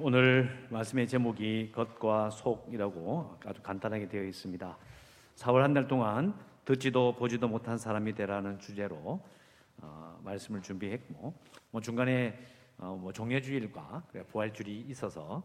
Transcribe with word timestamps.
오늘 0.00 0.66
말씀의 0.70 1.06
제목이 1.06 1.70
겉과 1.72 2.30
속이라고 2.30 3.38
아주 3.46 3.62
간단하게 3.62 4.08
되어 4.08 4.24
있습니다. 4.24 4.76
4월 5.36 5.60
한 5.60 5.72
달 5.72 5.86
동안 5.86 6.34
듣지도 6.64 7.14
보지도 7.14 7.46
못한 7.46 7.78
사람이 7.78 8.14
되라는 8.14 8.58
주제로 8.58 9.20
어, 9.78 10.18
말씀을 10.24 10.62
준비했고 10.62 11.34
뭐 11.70 11.80
중간에 11.80 12.36
어, 12.78 12.98
뭐 13.00 13.12
종려주일과 13.12 14.02
부활주일이 14.32 14.80
있어서 14.88 15.42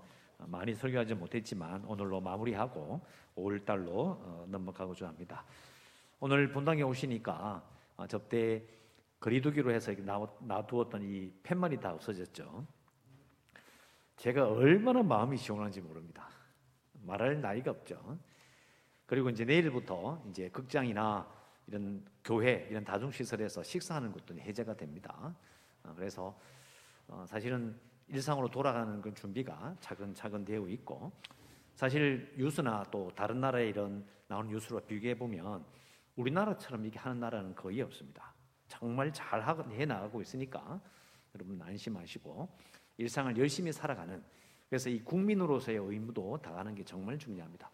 많이 0.48 0.74
설교하지 0.74 1.14
못했지만 1.14 1.84
오늘로 1.86 2.20
마무리하고 2.20 3.02
5월 3.36 3.64
달로 3.66 4.18
어, 4.20 4.46
넘어가고자 4.50 5.08
합니다. 5.08 5.44
오늘 6.20 6.52
본당에 6.52 6.82
오시니까 6.82 7.64
어, 7.98 8.08
접대 8.08 8.64
거리두기로 9.20 9.72
해서 9.72 9.94
놔두었던 10.40 11.04
이 11.04 11.32
팻말이 11.44 11.80
다 11.80 11.94
없어졌죠. 11.94 12.79
제가 14.20 14.50
얼마나 14.50 15.02
마음이 15.02 15.38
시원한지 15.38 15.80
모릅니다. 15.80 16.28
말할 17.04 17.40
나이가 17.40 17.72
없죠. 17.72 18.20
그리고 19.06 19.30
이제 19.30 19.46
내일부터 19.46 20.22
이제 20.30 20.50
극장이나 20.50 21.26
이런 21.68 22.06
교회 22.22 22.68
이런 22.70 22.84
다중 22.84 23.10
시설에서 23.12 23.64
식사하는 23.64 24.12
것도 24.12 24.38
해제가 24.38 24.76
됩니다. 24.76 25.34
어, 25.84 25.94
그래서 25.96 26.38
어, 27.08 27.24
사실은 27.26 27.80
일상으로 28.10 28.50
돌아가는 28.50 29.02
그 29.02 29.14
준비가 29.14 29.74
차근차근 29.80 30.44
되어 30.44 30.68
있고 30.68 31.14
사실 31.76 32.36
뉴스나 32.38 32.84
또 32.92 33.10
다른 33.16 33.40
나라의 33.40 33.70
이런 33.70 34.06
나오는 34.28 34.52
뉴스로 34.52 34.82
비교해 34.82 35.18
보면 35.18 35.64
우리나라처럼 36.18 36.86
이게 36.86 37.00
하는 37.00 37.22
나라는 37.22 37.56
거의 37.56 37.82
없습니다. 37.82 38.34
정말 38.68 39.14
잘 39.14 39.42
해 39.72 39.86
나가고 39.86 40.22
있으니까 40.22 40.82
여러분 41.36 41.62
안심하시고 41.62 42.50
일상을 43.00 43.38
열심히 43.38 43.72
살아가는 43.72 44.22
그래서 44.68 44.90
이 44.90 45.00
국민으로서의 45.00 45.78
의무도 45.78 46.40
다하는 46.42 46.76
게 46.76 46.84
정말 46.84 47.18
중요합니다. 47.18 47.72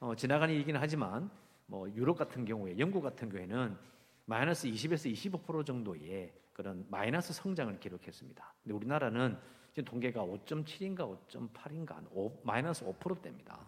어, 0.00 0.14
지나가는 0.16 0.52
얘기는 0.54 0.78
하지만 0.80 1.30
뭐 1.66 1.88
유럽 1.90 2.16
같은 2.16 2.44
경우에 2.44 2.78
영국 2.78 3.02
같은 3.02 3.28
경우에는 3.28 3.76
마이너스 4.24 4.66
20에서 4.66 5.12
25% 5.12 5.64
정도의 5.64 6.32
그런 6.52 6.86
마이너스 6.90 7.32
성장을 7.32 7.78
기록했습니다. 7.78 8.54
근데 8.62 8.74
우리나라는 8.74 9.38
지금 9.72 9.84
통계가 9.84 10.22
5.7인가 10.24 11.28
5.8인가 11.28 12.02
5, 12.10 12.40
마이너스 12.42 12.84
5%대입니다. 12.84 13.60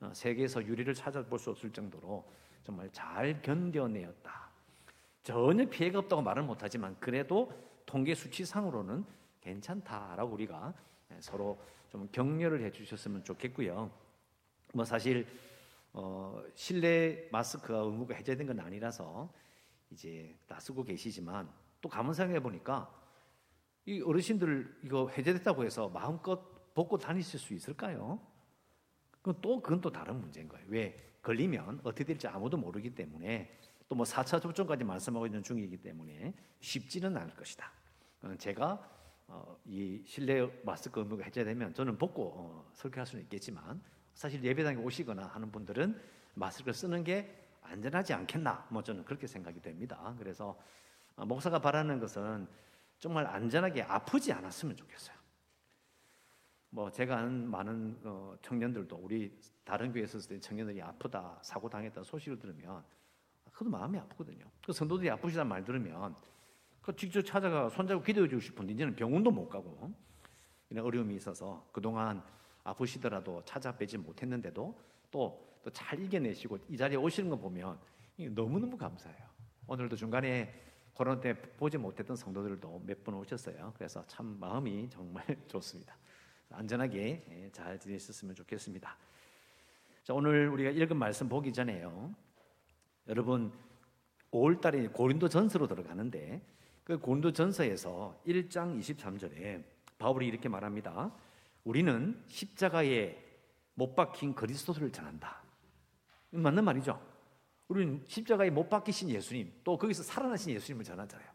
어, 0.00 0.10
세계에서 0.12 0.62
유리를 0.64 0.92
찾아볼 0.94 1.38
수 1.38 1.50
없을 1.50 1.72
정도로 1.72 2.30
정말 2.62 2.90
잘 2.92 3.40
견뎌내었다. 3.40 4.50
전혀 5.22 5.68
피해가 5.68 6.00
없다고 6.00 6.20
말은 6.20 6.46
못하지만 6.46 6.96
그래도 7.00 7.50
통계 7.86 8.14
수치상으로는 8.14 9.04
괜찮다라고 9.42 10.32
우리가 10.32 10.74
서로 11.20 11.60
좀 11.90 12.08
격려를 12.10 12.62
해주셨으면 12.64 13.24
좋겠고요. 13.24 13.90
뭐 14.72 14.84
사실 14.84 15.26
어, 15.92 16.42
실내 16.54 17.28
마스크가 17.30 17.80
의무가 17.80 18.14
해제된 18.14 18.46
건 18.46 18.60
아니라서 18.60 19.30
이제 19.90 20.34
다 20.46 20.58
쓰고 20.58 20.84
계시지만 20.84 21.50
또 21.82 21.90
생각해 21.90 22.40
보니까 22.40 22.90
이 23.84 24.00
어르신들 24.00 24.80
이거 24.84 25.08
해제됐다고 25.10 25.64
해서 25.64 25.90
마음껏 25.90 26.72
벗고 26.72 26.96
다니실 26.96 27.38
수 27.38 27.52
있을까요? 27.52 28.18
그건 29.10 29.40
또 29.42 29.60
그건 29.60 29.80
또 29.82 29.92
다른 29.92 30.18
문제인 30.18 30.48
거예요. 30.48 30.64
왜 30.68 31.12
걸리면 31.20 31.80
어떻게 31.84 32.04
될지 32.04 32.26
아무도 32.26 32.56
모르기 32.56 32.94
때문에 32.94 33.58
또 33.92 33.94
뭐 33.94 34.06
4차 34.06 34.40
접종까지 34.40 34.84
말씀하고 34.84 35.26
있는 35.26 35.42
중이기 35.42 35.76
때문에 35.76 36.32
쉽지는 36.60 37.14
않을 37.14 37.36
것이다. 37.36 37.70
어, 38.22 38.34
제가 38.38 38.80
어, 39.32 39.58
이 39.64 40.02
실내 40.04 40.46
마스크 40.62 41.00
의무가 41.00 41.24
해제되면 41.24 41.72
저는 41.72 41.96
벗고 41.96 42.32
어, 42.36 42.70
설교할 42.74 43.06
수는 43.06 43.24
있겠지만 43.24 43.82
사실 44.14 44.44
예배당에 44.44 44.76
오시거나 44.76 45.26
하는 45.26 45.50
분들은 45.50 45.98
마스크를 46.34 46.74
쓰는 46.74 47.02
게 47.02 47.34
안전하지 47.62 48.12
않겠나 48.12 48.66
뭐 48.70 48.82
저는 48.82 49.04
그렇게 49.04 49.26
생각이 49.26 49.60
됩니다. 49.62 50.14
그래서 50.18 50.58
어, 51.16 51.24
목사가 51.24 51.58
바라는 51.58 51.98
것은 51.98 52.46
정말 52.98 53.26
안전하게 53.26 53.82
아프지 53.82 54.32
않았으면 54.32 54.76
좋겠어요. 54.76 55.16
뭐 56.68 56.90
제가 56.90 57.16
아는 57.18 57.50
많은 57.50 58.00
어, 58.04 58.36
청년들도 58.42 58.96
우리 58.96 59.34
다른 59.64 59.92
교회에 59.92 60.04
있었을 60.04 60.36
때 60.36 60.40
청년들이 60.40 60.82
아프다 60.82 61.38
사고 61.42 61.70
당했다 61.70 62.02
소식을 62.02 62.38
들으면 62.38 62.84
그도 63.50 63.70
마음이 63.70 63.98
아프거든요. 63.98 64.44
그 64.64 64.74
성도들이 64.74 65.08
아프시다는 65.10 65.48
말 65.48 65.64
들으면 65.64 66.14
그 66.82 66.94
직접 66.96 67.22
찾아가 67.22 67.68
손잡고 67.70 68.02
기도해 68.02 68.28
주고 68.28 68.40
싶은데 68.40 68.72
이제는 68.74 68.94
병원도 68.96 69.30
못 69.30 69.48
가고 69.48 69.92
이런 70.68 70.84
어려움이 70.84 71.14
있어서 71.16 71.66
그동안 71.72 72.22
아프시더라도 72.64 73.42
찾아뵈지 73.44 73.98
못했는데도 73.98 74.78
또 75.10 75.52
또 75.62 75.70
잘 75.70 76.00
이겨내시고 76.00 76.58
이 76.68 76.76
자리에 76.76 76.96
오시는 76.96 77.30
거 77.30 77.36
보면 77.36 77.78
너무너무 78.30 78.76
감사해요. 78.76 79.28
오늘도 79.68 79.94
중간에 79.94 80.52
코로나 80.92 81.20
때 81.20 81.40
보지 81.40 81.78
못했던 81.78 82.16
성도들도 82.16 82.82
몇 82.84 83.04
분 83.04 83.14
오셨어요. 83.14 83.72
그래서 83.76 84.04
참 84.08 84.38
마음이 84.40 84.90
정말 84.90 85.24
좋습니다. 85.46 85.96
안전하게 86.50 87.24
예, 87.30 87.50
잘 87.52 87.78
지내셨으면 87.78 88.34
좋겠습니다. 88.34 88.98
자, 90.02 90.14
오늘 90.14 90.48
우리가 90.48 90.70
읽은 90.70 90.96
말씀 90.96 91.28
보기 91.28 91.52
전에요. 91.52 92.12
여러분 93.06 93.52
5월 94.32 94.60
달에 94.60 94.88
고린도 94.88 95.28
전서로 95.28 95.68
들어가는데 95.68 96.42
그 96.84 96.98
고린도전서에서 96.98 98.20
1장 98.26 98.78
23절에 98.78 99.62
바울이 99.98 100.26
이렇게 100.26 100.48
말합니다. 100.48 101.12
우리는 101.64 102.20
십자가에 102.26 103.16
못 103.74 103.94
박힌 103.94 104.34
그리스도를 104.34 104.90
전한다. 104.90 105.42
맞는 106.30 106.64
말이죠. 106.64 107.00
우리는 107.68 108.02
십자가에 108.06 108.50
못 108.50 108.68
박히신 108.68 109.10
예수님, 109.10 109.52
또 109.64 109.78
거기서 109.78 110.02
살아나신 110.02 110.52
예수님을 110.54 110.84
전하잖아요. 110.84 111.28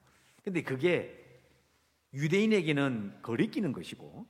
근데 0.43 0.61
그게 0.61 1.41
유대인에게는 2.13 3.21
거리끼는 3.21 3.71
것이고 3.71 4.27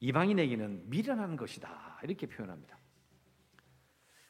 이방인에게는 0.00 0.88
미련한 0.88 1.36
것이다. 1.36 2.00
이렇게 2.02 2.26
표현합니다. 2.26 2.78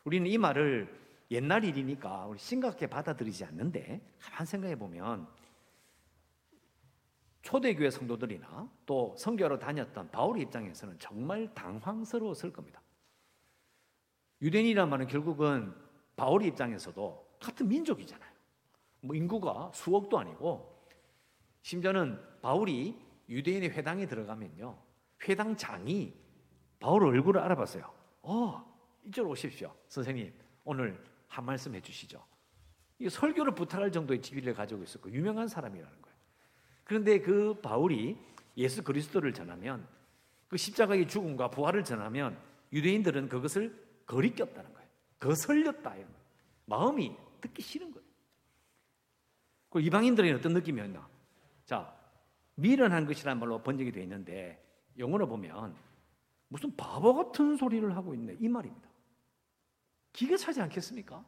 우리는 0.04 0.26
이 0.31 0.38
말을 0.38 1.06
옛날 1.31 1.65
일이니까 1.65 2.26
우리 2.26 2.38
심각하게 2.38 2.86
받아들이지 2.86 3.44
않는데 3.44 4.00
가만 4.20 4.47
생각해 4.47 4.76
보면 4.76 5.26
초대교회 7.46 7.90
성도들이나 7.90 8.68
또 8.86 9.14
성교하러 9.16 9.56
다녔던 9.56 10.10
바울 10.10 10.40
입장에서는 10.40 10.98
정말 10.98 11.48
당황스러웠을 11.54 12.52
겁니다. 12.52 12.82
유대인이란 14.42 14.90
말은 14.90 15.06
결국은 15.06 15.72
바울 16.16 16.42
입장에서도 16.42 17.36
같은 17.40 17.68
민족이잖아요. 17.68 18.32
뭐 19.02 19.14
인구가 19.14 19.70
수억도 19.72 20.18
아니고 20.18 20.76
심지어는 21.62 22.20
바울이 22.42 22.98
유대인의 23.28 23.70
회당에 23.70 24.06
들어가면요. 24.06 24.76
회당장이 25.28 26.14
바울 26.80 27.04
얼굴을 27.04 27.40
알아봤어요. 27.40 27.88
어, 28.22 28.76
이쪽 29.04 29.30
오십시오. 29.30 29.72
선생님, 29.86 30.34
오늘 30.64 31.00
한 31.28 31.44
말씀 31.44 31.76
해주시죠. 31.76 32.20
이 32.98 33.08
설교를 33.08 33.54
부탁할 33.54 33.92
정도의 33.92 34.20
지위를 34.20 34.52
가지고 34.52 34.82
있었고 34.82 35.12
유명한 35.12 35.46
사람이라는 35.46 36.02
거예요. 36.02 36.05
그런데 36.86 37.20
그 37.20 37.60
바울이 37.60 38.16
예수 38.56 38.84
그리스도를 38.84 39.34
전하면 39.34 39.86
그 40.47 40.56
십자가의 40.56 41.08
죽음과 41.08 41.50
부활을 41.50 41.82
전하면 41.82 42.38
유대인들은 42.72 43.28
그것을 43.28 43.76
거리꼈다는 44.06 44.72
거예요. 44.72 44.88
거슬렸다 45.19 45.97
이런 45.97 46.06
거예요. 46.06 46.26
마음이 46.66 47.16
듣기 47.41 47.60
싫은 47.60 47.91
거예요. 47.91 48.06
그 49.69 49.80
이방인들에게 49.80 50.32
어떤 50.34 50.52
느낌이었나? 50.52 51.08
자, 51.64 51.92
미련한 52.54 53.04
것이라는 53.04 53.41
말로 53.41 53.60
번역이 53.64 53.91
되어 53.91 54.04
있는데 54.04 54.64
영어로 54.97 55.26
보면 55.26 55.74
무슨 56.47 56.74
바보 56.76 57.15
같은 57.15 57.56
소리를 57.56 57.97
하고 57.97 58.15
있네 58.15 58.36
이 58.38 58.48
말입니다. 58.48 58.88
기가 60.12 60.36
차지 60.36 60.60
않겠습니까? 60.60 61.24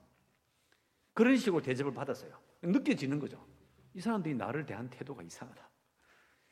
그런 1.15 1.37
식으로 1.37 1.61
대접을 1.61 1.93
받았어요. 1.93 2.39
느껴지는 2.63 3.19
거죠. 3.19 3.45
이 3.99 4.01
사람들이 4.01 4.37
나를 4.37 4.65
대한 4.65 4.89
태도가 4.89 5.25
이상하다. 5.25 5.69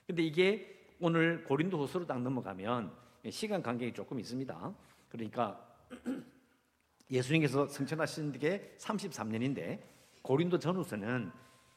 근데 0.04 0.24
이게 0.24 0.84
오늘 0.98 1.44
고린도 1.44 1.78
후서로 1.78 2.04
딱 2.04 2.20
넘어가면 2.20 2.92
시간 3.30 3.62
간격이 3.62 3.94
조금 3.94 4.18
있습니다. 4.18 4.74
그러니까 5.08 5.78
예수님께서 7.08 7.68
승천하신 7.68 8.32
게 8.32 8.74
33년인데 8.78 9.80
고린도 10.22 10.58
전후서는 10.58 11.30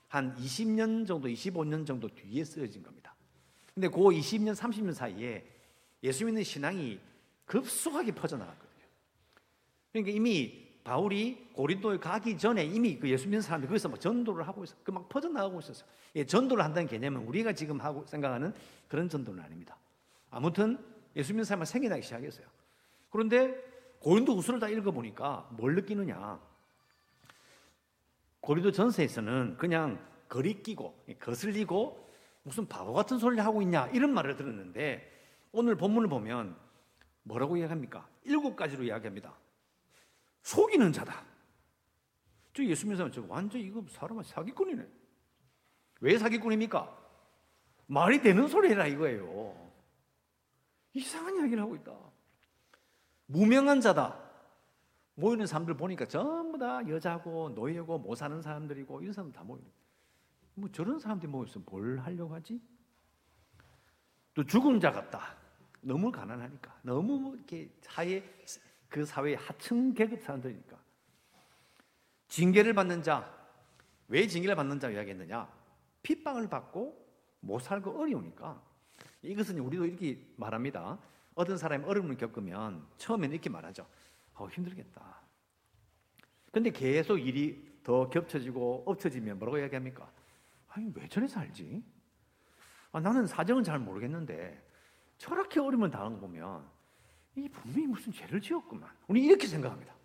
한 0.08 0.36
20년 0.38 1.06
정도, 1.06 1.28
25년 1.28 1.86
정도 1.86 2.08
뒤에 2.08 2.44
쓰여진 2.44 2.82
겁니다. 2.82 3.16
근데 3.76 3.88
그 3.88 3.96
20년, 3.96 4.56
30년 4.56 4.96
사이에 4.96 5.46
예수 6.02 6.26
믿는 6.26 6.44
신앙이 6.44 7.00
급속하게 7.46 8.16
퍼져나갔거든요. 8.16 8.86
그러니까 9.92 10.16
이미 10.16 10.68
바울이 10.90 11.50
고린도에 11.54 12.00
가기 12.00 12.36
전에 12.36 12.66
이미 12.66 12.98
그 12.98 13.08
예수 13.08 13.26
믿는 13.26 13.42
사람이 13.42 13.68
거기서 13.68 13.90
막 13.90 14.02
전도를 14.02 14.48
하고 14.48 14.64
있어. 14.64 14.76
그 14.84 14.92
막 14.92 15.08
퍼져나가고 15.08 15.60
있었어요. 15.60 15.88
예, 16.16 16.26
전도를 16.26 16.64
한다는 16.64 16.88
개념은 16.88 17.28
우리가 17.28 17.54
지금 17.54 17.80
하고 17.80 18.04
생각하는 18.08 18.52
그런 18.88 19.08
전도는 19.08 19.44
아닙니다. 19.44 19.78
아무튼 20.32 20.84
예수 21.16 21.32
믿는 21.32 21.44
사람만 21.44 21.68
생겨나기 21.68 22.02
시작했어요. 22.02 22.48
그런데 23.12 23.56
고린도 24.00 24.36
후서를 24.36 24.60
다 24.60 24.68
읽어보니까 24.68 25.50
뭘 25.52 25.76
느끼느냐. 25.76 26.40
고린도 28.42 28.72
전서에서는 28.72 29.58
그냥 29.58 30.04
거리끼고 30.28 31.06
거슬리고 31.20 32.10
무슨 32.42 32.68
바보 32.68 32.94
같은 32.94 33.20
소리를 33.20 33.46
하고 33.46 33.62
있냐 33.62 33.86
이런 33.90 34.12
말을 34.12 34.38
들었는데 34.38 35.08
오늘 35.52 35.76
본문을 35.76 36.10
보면 36.10 36.56
뭐라고 37.22 37.58
이야기합니까? 37.58 38.08
일곱 38.24 38.56
가지로 38.56 38.86
이야기합니다. 38.86 39.36
속이는 40.44 40.92
자다. 40.94 41.26
저 42.54 42.64
예수 42.64 42.88
믿는 42.88 43.12
저 43.12 43.24
완전 43.28 43.62
이거 43.62 43.84
사람은 43.90 44.24
사기꾼이네. 44.24 44.88
왜 46.02 46.18
사기꾼입니까? 46.18 46.98
말이 47.88 48.22
되는 48.22 48.48
소리 48.48 48.70
해라 48.70 48.88
이거예요. 48.88 49.72
이상한 50.94 51.36
이야기를 51.38 51.62
하고 51.62 51.76
있다. 51.76 51.94
무명한 53.28 53.82
자다. 53.82 54.30
모이는 55.16 55.46
사람들 55.46 55.76
보니까 55.76 56.06
전부 56.06 56.58
다 56.58 56.88
여자고 56.88 57.50
노예고 57.50 58.00
못 58.00 58.16
사는 58.16 58.42
사람들이고 58.42 59.02
이런 59.02 59.14
사람들 59.14 59.38
다 59.38 59.44
모이는. 59.44 59.70
뭐 60.56 60.70
저런 60.72 61.00
사람들이 61.00 61.32
모여서 61.32 61.60
뭘 61.66 62.00
하려고 62.00 62.34
하지? 62.34 62.62
또 64.34 64.44
죽은 64.44 64.80
자 64.80 64.92
같다. 64.92 65.36
너무 65.82 66.12
가난하니까. 66.12 66.80
너무 66.84 67.20
뭐 67.20 67.36
이렇게 67.36 67.70
사회 67.82 68.24
그 68.90 69.06
사회의 69.06 69.36
하층 69.36 69.94
계급 69.94 70.22
사람들이니까. 70.22 70.78
징계를 72.28 72.74
받는 72.74 73.04
자. 73.04 73.38
왜 74.08 74.28
징계를 74.28 74.56
받는 74.56 74.80
자 74.80 74.90
이야기했느냐? 74.90 75.48
핍박을 76.02 76.50
받고 76.50 77.08
못 77.42 77.60
살고 77.60 78.00
어려우니까. 78.00 78.62
이것은 79.22 79.60
우리도 79.60 79.86
이렇게 79.86 80.20
말합니다. 80.36 80.98
어떤 81.36 81.58
사람이 81.58 81.86
어려움을 81.86 82.18
겪으면 82.18 82.86
처음에는 82.98 83.34
이렇게 83.34 83.50
말하죠. 83.50 83.86
어, 84.34 84.48
힘들겠다. 84.48 85.22
근데 86.52 86.72
계속 86.72 87.18
일이 87.18 87.80
더 87.84 88.10
겹쳐지고 88.10 88.84
엎쳐지면 88.88 89.38
뭐라고 89.38 89.60
이야기합니까? 89.60 90.12
아니, 90.70 90.92
왜 90.96 91.08
저래 91.08 91.28
살지? 91.28 91.84
아, 92.92 93.00
나는 93.00 93.28
사정은 93.28 93.64
잘 93.64 93.80
모르겠는데 93.80 94.68
저렇게 95.18 95.60
어려움을 95.60 95.92
당한 95.92 96.14
거 96.14 96.22
보면 96.22 96.68
이 97.40 97.50
분명히 97.50 97.88
무슨 97.88 98.12
죄를 98.12 98.42
지었구만. 98.42 98.90
우리 99.08 99.24
이렇게 99.24 99.48
생각합니다. 99.48 99.96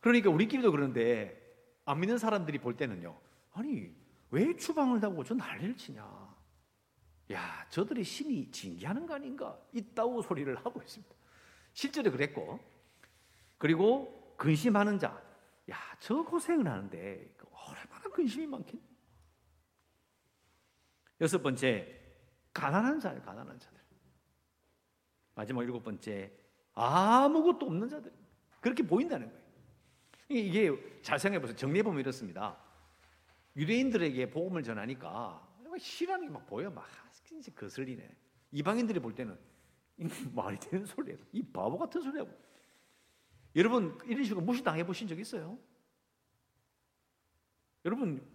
그러니까 0.00 0.30
우리끼리도 0.30 0.70
그런데 0.70 1.38
안 1.84 2.00
믿는 2.00 2.18
사람들이 2.18 2.58
볼 2.58 2.76
때는요. 2.76 3.18
아니, 3.52 3.94
왜 4.30 4.56
추방을 4.56 5.00
당하고 5.00 5.24
저 5.24 5.34
난리를 5.34 5.76
치냐? 5.76 6.36
야, 7.32 7.66
저들이 7.70 8.04
신이 8.04 8.50
징계하는 8.50 9.06
거 9.06 9.14
아닌가? 9.14 9.58
있다고 9.72 10.22
소리를 10.22 10.54
하고 10.56 10.80
있습니다. 10.80 11.14
실제로 11.72 12.10
그랬고, 12.10 12.58
그리고 13.58 14.34
근심하는 14.36 14.98
자, 14.98 15.20
야, 15.70 15.76
저 15.98 16.22
고생을 16.22 16.66
하는데 16.66 17.36
얼마나 17.50 18.04
근심이 18.14 18.46
많겠니? 18.46 18.82
여섯 21.20 21.42
번째, 21.42 22.00
가난한 22.52 23.00
자예요, 23.00 23.20
가난한 23.22 23.58
자들. 23.58 23.77
마지막 25.38 25.62
일곱 25.62 25.84
번째, 25.84 26.32
아무것도 26.74 27.66
없는 27.66 27.88
자들. 27.88 28.12
그렇게 28.60 28.82
보인다는 28.82 29.28
거예요. 29.28 29.42
이게 30.30 31.00
잘 31.00 31.16
생각해 31.16 31.40
보세요. 31.40 31.56
정리해 31.56 31.84
보면 31.84 32.00
이렇습니다. 32.00 32.58
유대인들에게 33.56 34.30
복음을 34.30 34.64
전하니까 34.64 35.46
싫어하는 35.78 36.26
게 36.26 36.32
막 36.32 36.44
보여. 36.44 36.68
막 36.70 36.84
진짜 37.24 37.52
거슬리네. 37.54 38.16
이방인들이 38.50 38.98
볼 38.98 39.14
때는 39.14 39.38
말이 40.34 40.58
되는 40.58 40.84
소리예요. 40.84 41.18
이 41.30 41.40
바보 41.44 41.78
같은 41.78 42.02
소리하고. 42.02 42.32
여러분 43.54 43.96
이런 44.06 44.24
식으로 44.24 44.40
무시당해 44.40 44.84
보신 44.84 45.06
적 45.06 45.16
있어요? 45.20 45.56
여러분 47.84 48.26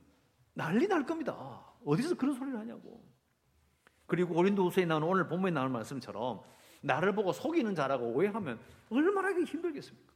난리 0.53 0.87
날 0.87 1.05
겁니다. 1.05 1.69
어디서 1.83 2.15
그런 2.15 2.33
소리를 2.33 2.57
하냐고. 2.57 3.05
그리고 4.05 4.35
고린도후서에 4.35 4.85
나오는 4.85 5.05
오늘 5.05 5.27
본문에 5.27 5.51
나오는 5.51 5.69
말씀처럼 5.73 6.53
나를 6.83 7.15
보고 7.15 7.31
속이는 7.31 7.75
자라고 7.75 8.07
오해하면 8.07 8.59
얼마나 8.89 9.31
힘들겠습니까? 9.31 10.13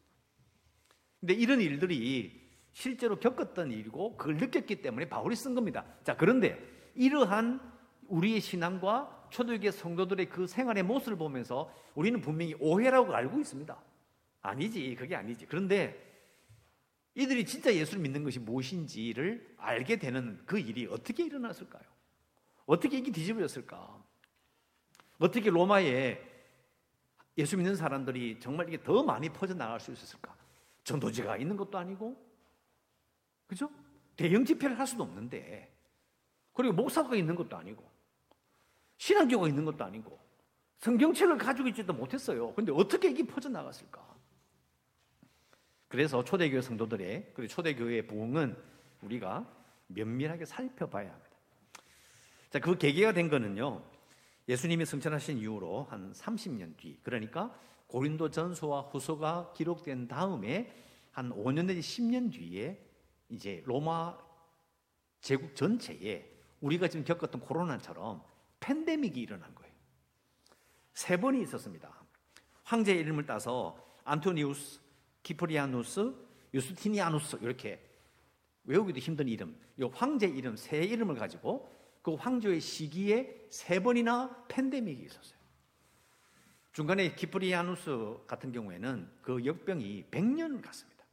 근데 1.19 1.34
이런 1.34 1.62
일들이 1.62 2.48
실제로 2.74 3.19
겪었던 3.19 3.72
일이고 3.72 4.18
그걸 4.18 4.36
느꼈기 4.36 4.81
때문에 4.81 5.10
바울이 5.10 5.36
쓴 5.36 5.56
겁니다. 5.56 5.84
자, 6.04 6.16
그런데 6.16 6.62
이러한 6.94 7.60
우리의 8.08 8.40
신앙과 8.42 9.30
초대교회 9.31 9.72
성도들의 9.72 10.30
그 10.30 10.46
생활의 10.46 10.84
모습을 10.84 11.18
보면서 11.18 11.74
우리는 11.96 12.22
분명히 12.22 12.54
오해라고 12.60 13.14
알고 13.16 13.40
있습니다. 13.40 13.78
아니지, 14.42 14.96
그게 14.96 15.16
아니지. 15.16 15.46
그런데 15.48 16.06
이들이 17.16 17.46
진짜 17.46 17.74
예수를 17.74 18.02
믿는 18.04 18.24
것이 18.24 18.40
무엇인지를 18.40 19.56
알게 19.58 19.98
되는 19.98 20.40
그 20.46 20.60
일이 20.60 20.86
어떻게 20.86 21.24
일어났을까요? 21.24 21.84
어떻게 22.66 22.98
이게 22.98 23.12
뒤집어졌을까? 23.12 24.04
어떻게 25.18 25.50
로마에 25.50 26.26
예수 27.38 27.56
믿는 27.56 27.75
사람들이 27.75 28.39
정말 28.39 28.68
이게 28.68 28.81
더 28.81 29.04
많이 29.04 29.30
퍼져나갈 29.30 29.80
수 29.80 29.92
있었을까? 29.92 30.36
전도지가 30.84 31.38
있는 31.38 31.56
것도 31.56 31.78
아니고, 31.78 32.16
그죠? 33.45 33.69
대형 34.16 34.44
집회를 34.44 34.80
할 34.80 34.88
수도 34.88 35.04
없는데, 35.04 35.72
그리고 36.54 36.74
목사가 36.74 37.16
있는 37.16 37.36
것도 37.36 37.56
아니고, 37.56 37.88
신앙교가 38.98 39.48
있는 39.48 39.66
것도 39.66 39.84
아니고, 39.84 40.19
성경책을 40.80 41.38
가지고 41.38 41.68
있지도 41.69 41.94
못했어요. 41.94 42.54
근데 42.54 42.72
어떻게 42.72 43.10
이게 43.10 43.25
퍼져나갔을까? 43.25 44.06
그래서 45.88 46.24
초대교회 46.24 46.62
성도들의 46.62 47.31
그리고 47.33 47.48
초대교회의 47.48 48.07
부흥은 48.07 48.56
우리가 49.01 49.45
면밀하게 49.88 50.45
살펴봐야 50.45 51.10
합니다. 51.10 51.30
자, 52.50 52.60
그 52.60 52.78
계기가 52.78 53.13
된 53.13 53.30
거는요. 53.30 53.83
예수님이 54.47 54.85
승천하신 54.85 55.39
이후로 55.39 55.88
한 55.89 56.13
30년 56.13 56.77
뒤, 56.77 56.99
그러니까 57.03 57.53
고린도 57.88 58.31
전서와 58.31 58.81
후서가 58.81 59.53
기록된 59.53 60.07
다음에 60.07 60.73
한 61.11 61.31
5년 61.31 61.65
내지 61.65 61.81
10년 61.81 62.31
뒤에 62.31 62.81
이제 63.29 63.61
로마 63.65 64.17
제국 65.19 65.55
전체에 65.55 66.31
우리가 66.61 66.88
지금 66.88 67.03
겪었던 67.03 67.41
코로나처럼 67.41 68.23
팬데믹이 68.59 69.19
일어난 69.19 69.53
거예요. 69.53 69.73
세 70.94 71.17
번이 71.17 71.41
있었습니다. 71.41 71.94
황제의 72.63 72.99
이름을 72.99 73.25
따서 73.25 73.77
안토니우스, 74.04 74.80
키프리아누스, 75.23 76.13
유스티니아누스 76.54 77.39
이렇게 77.42 77.83
외우기도 78.63 78.99
힘든 78.99 79.27
이름, 79.27 79.57
이 79.77 79.83
황제 79.83 80.27
이름 80.27 80.56
세 80.56 80.83
이름을 80.83 81.16
가지고 81.16 81.77
그 82.07 82.14
황제의 82.14 82.61
시기에 82.61 83.47
세 83.49 83.83
번이나 83.83 84.45
팬데믹이 84.47 85.04
있었어요. 85.07 85.37
중간에 86.71 87.14
키프리아누스 87.14 88.19
같은 88.26 88.54
경우에는 88.54 89.11
그 89.21 89.45
역병이 89.45 90.06
100년을 90.09 90.61
갔습니다. 90.61 91.04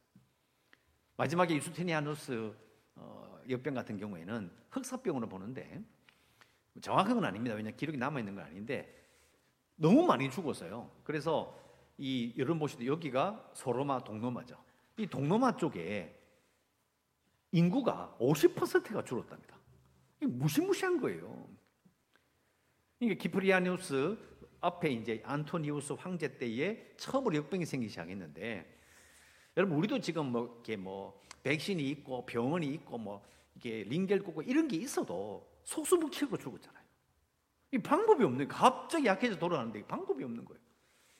마지막에 1.17 1.53
유스티니아누스 1.53 2.55
어, 2.95 3.41
역병 3.49 3.73
같은 3.73 3.97
경우에는 3.97 4.49
흑사병으로 4.69 5.27
보는데 5.27 5.83
정확한 6.79 7.15
건 7.15 7.25
아닙니다. 7.25 7.57
왜냐 7.57 7.71
기록이 7.71 7.97
남아 7.97 8.19
있는 8.19 8.35
건 8.35 8.45
아닌데 8.45 9.05
너무 9.75 10.05
많이 10.05 10.31
죽었어요. 10.31 10.89
그래서 11.03 11.59
이 11.97 12.33
여러분 12.37 12.57
보시도 12.57 12.85
여기가 12.85 13.51
소로마 13.53 14.01
동로마죠. 14.05 14.55
이 14.95 15.07
동로마 15.07 15.57
쪽에 15.57 16.17
인구가 17.51 18.15
50%가 18.17 19.03
줄었답니다. 19.03 19.54
무시무시한 20.21 20.99
거예요. 20.99 21.47
이게 22.99 23.15
기프리아누스 23.15 24.17
앞에 24.61 24.89
이제 24.91 25.21
안토니우스 25.25 25.93
황제 25.93 26.37
때에 26.37 26.93
처음으로 26.97 27.35
역병이 27.35 27.65
생기기 27.65 27.89
시작했는데 27.89 28.79
여러분 29.57 29.77
우리도 29.77 29.99
지금 29.99 30.31
뭐 30.31 30.53
이렇게 30.55 30.75
뭐 30.75 31.21
백신이 31.43 31.87
있고 31.91 32.25
병원이 32.25 32.67
있고 32.73 32.97
뭐 32.97 33.23
이게 33.55 33.83
링겔 33.83 34.23
꽂고 34.23 34.41
이런 34.41 34.67
게 34.67 34.77
있어도 34.77 35.47
속수무책으로 35.63 36.37
죽었잖아요. 36.37 36.83
이 37.71 37.77
방법이 37.77 38.23
없는 38.23 38.47
갑자기 38.47 39.05
약해져 39.05 39.37
돌아가는데 39.37 39.85
방법이 39.85 40.23
없는 40.23 40.45
거예요. 40.45 40.61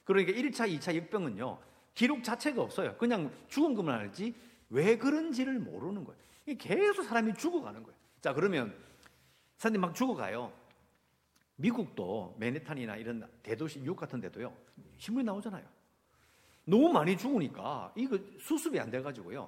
그러니까 0.03 0.31
1차, 0.31 0.71
2차 0.79 0.95
역병은요. 0.95 1.59
기록 1.93 2.23
자체가 2.23 2.61
없어요. 2.61 2.95
그냥 2.97 3.31
죽은 3.47 3.73
것만 3.73 3.99
알지 3.99 4.33
왜 4.69 4.97
그런지를 4.97 5.59
모르는 5.59 6.03
거예요. 6.03 6.57
계속 6.57 7.03
사람이 7.03 7.33
죽어가는 7.35 7.83
거예요. 7.83 8.04
자, 8.25 8.33
그러면 8.33 8.75
사람들이 9.57 9.79
막 9.79 9.93
죽어가요. 9.93 10.51
미국도 11.57 12.35
맨해탄이나 12.39 12.95
이런 12.95 13.29
대도시 13.43 13.79
뉴욕 13.81 13.95
같은 13.95 14.19
데도요. 14.19 14.51
신문에 14.97 15.23
나오잖아요. 15.25 15.63
너무 16.63 16.91
많이 16.91 17.15
죽으니까 17.15 17.93
이거 17.95 18.17
수습이 18.39 18.79
안 18.79 18.89
돼가지고요. 18.89 19.47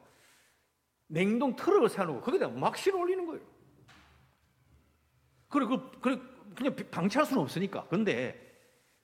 냉동 1.08 1.56
트럭을 1.56 1.90
세워놓고 1.90 2.22
거기다 2.22 2.50
막 2.50 2.78
실어 2.78 3.00
올리는 3.00 3.26
거예요. 3.26 3.44
그래, 5.50 5.66
그, 5.66 6.00
그래, 6.00 6.22
그냥 6.56 6.76
방치할 6.92 7.26
수는 7.26 7.42
없으니까. 7.42 7.88
근데 7.88 8.40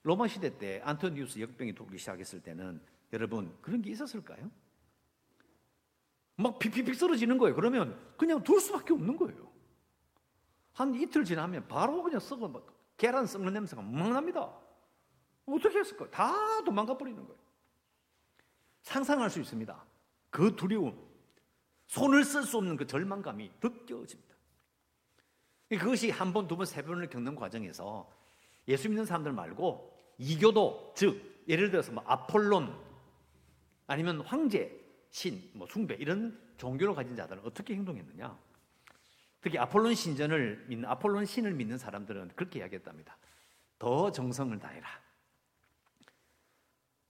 로마 0.03 0.27
시대 0.27 0.55
때 0.55 0.81
안토니우스 0.83 1.39
역병이 1.39 1.73
돌기 1.73 1.97
시작했을 1.97 2.43
때는 2.43 2.79
여러분 3.11 3.51
그런 3.59 3.81
게 3.81 3.89
있었을까요? 3.89 4.51
막 6.35 6.59
픽픽픽 6.59 6.93
쓰러지는 6.93 7.39
거예요. 7.39 7.55
그러면 7.55 7.99
그냥 8.17 8.43
둘 8.43 8.59
수밖에 8.61 8.93
없는 8.93 9.17
거예요. 9.17 9.52
한 10.73 10.93
이틀 10.95 11.23
지나면 11.23 11.67
바로 11.67 12.01
그냥 12.03 12.19
썩어 12.19 12.47
막 12.47 12.65
계란 12.97 13.25
썩는 13.25 13.53
냄새가 13.53 13.81
막 13.81 14.09
납니다. 14.09 14.53
어떻게 15.45 15.79
했을까? 15.79 16.09
다 16.09 16.63
도망가 16.63 16.97
버리는 16.97 17.21
거예요. 17.25 17.39
상상할 18.81 19.29
수 19.29 19.39
있습니다. 19.39 19.85
그 20.29 20.55
두려움, 20.55 20.97
손을 21.87 22.23
쓸 22.23 22.43
수 22.43 22.57
없는 22.57 22.75
그 22.77 22.87
절망감이 22.87 23.51
느껴집니다. 23.61 24.33
그것이 25.69 26.09
한 26.09 26.33
번, 26.33 26.47
두 26.47 26.55
번, 26.57 26.65
세 26.65 26.81
번을 26.83 27.09
겪는 27.09 27.35
과정에서 27.35 28.09
예수 28.67 28.89
믿는 28.89 29.05
사람들 29.05 29.31
말고 29.31 29.91
이교도, 30.17 30.93
즉 30.95 31.43
예를 31.47 31.71
들어서 31.71 31.91
뭐 31.91 32.03
아폴론 32.05 32.75
아니면 33.87 34.21
황제, 34.21 34.79
신, 35.09 35.51
뭐 35.53 35.67
숭배 35.67 35.95
이런 35.95 36.39
종교를 36.57 36.95
가진 36.95 37.15
자들은 37.15 37.43
어떻게 37.45 37.75
행동했느냐? 37.75 38.37
특히 39.43 39.57
아폴론 39.57 39.93
신전을 39.93 40.65
믿는 40.69 40.89
아폴론 40.89 41.25
신을 41.25 41.53
믿는 41.53 41.77
사람들은 41.77 42.31
그렇게 42.35 42.59
이야기했답니다. 42.59 43.17
더 43.77 44.09
정성을 44.09 44.57
다해라. 44.57 44.87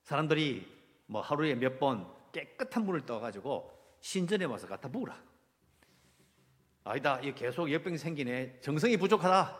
사람들이 0.01 0.67
뭐 1.05 1.21
하루에 1.21 1.53
몇 1.55 1.77
번 1.79 2.11
깨끗한 2.31 2.85
물을 2.85 3.05
떠가지고 3.05 3.71
신전에 4.01 4.45
와서 4.45 4.67
갖다 4.67 4.89
부으라. 4.89 5.15
아니다, 6.85 7.19
이 7.21 7.33
계속 7.35 7.71
역병이 7.71 7.99
생기네. 7.99 8.59
정성이 8.61 8.97
부족하다. 8.97 9.55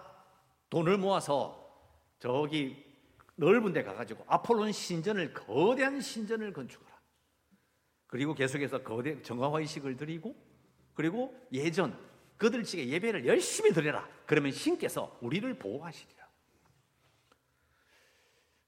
돈을 0.71 0.97
모아서 0.97 1.61
저기 2.17 2.83
넓은 3.35 3.71
데 3.71 3.83
가가지고 3.83 4.25
아폴론 4.27 4.71
신전을 4.71 5.33
거대한 5.35 6.01
신전을 6.01 6.51
건축하라. 6.51 6.99
그리고 8.07 8.33
계속해서 8.33 8.81
거대 8.81 9.21
정화화 9.21 9.59
의식을 9.59 9.95
드리고 9.95 10.35
그리고 10.95 11.39
예전 11.51 11.95
그들 12.43 12.65
측에 12.65 12.89
예배를 12.89 13.25
열심히 13.25 13.71
드려라. 13.71 14.05
그러면 14.25 14.51
신께서 14.51 15.17
우리를 15.21 15.57
보호하시리라. 15.59 16.27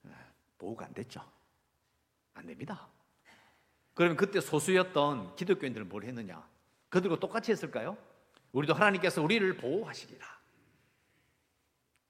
아, 0.05 0.09
보호가 0.57 0.85
안 0.85 0.93
됐죠. 0.93 1.21
안 2.35 2.45
됩니다. 2.45 2.87
그러면 3.93 4.15
그때 4.15 4.39
소수였던 4.39 5.35
기독교인들은 5.35 5.89
뭘 5.89 6.05
했느냐? 6.05 6.47
그들과 6.87 7.19
똑같이 7.19 7.51
했을까요? 7.51 7.97
우리도 8.53 8.73
하나님께서 8.73 9.21
우리를 9.21 9.57
보호하시리라. 9.57 10.25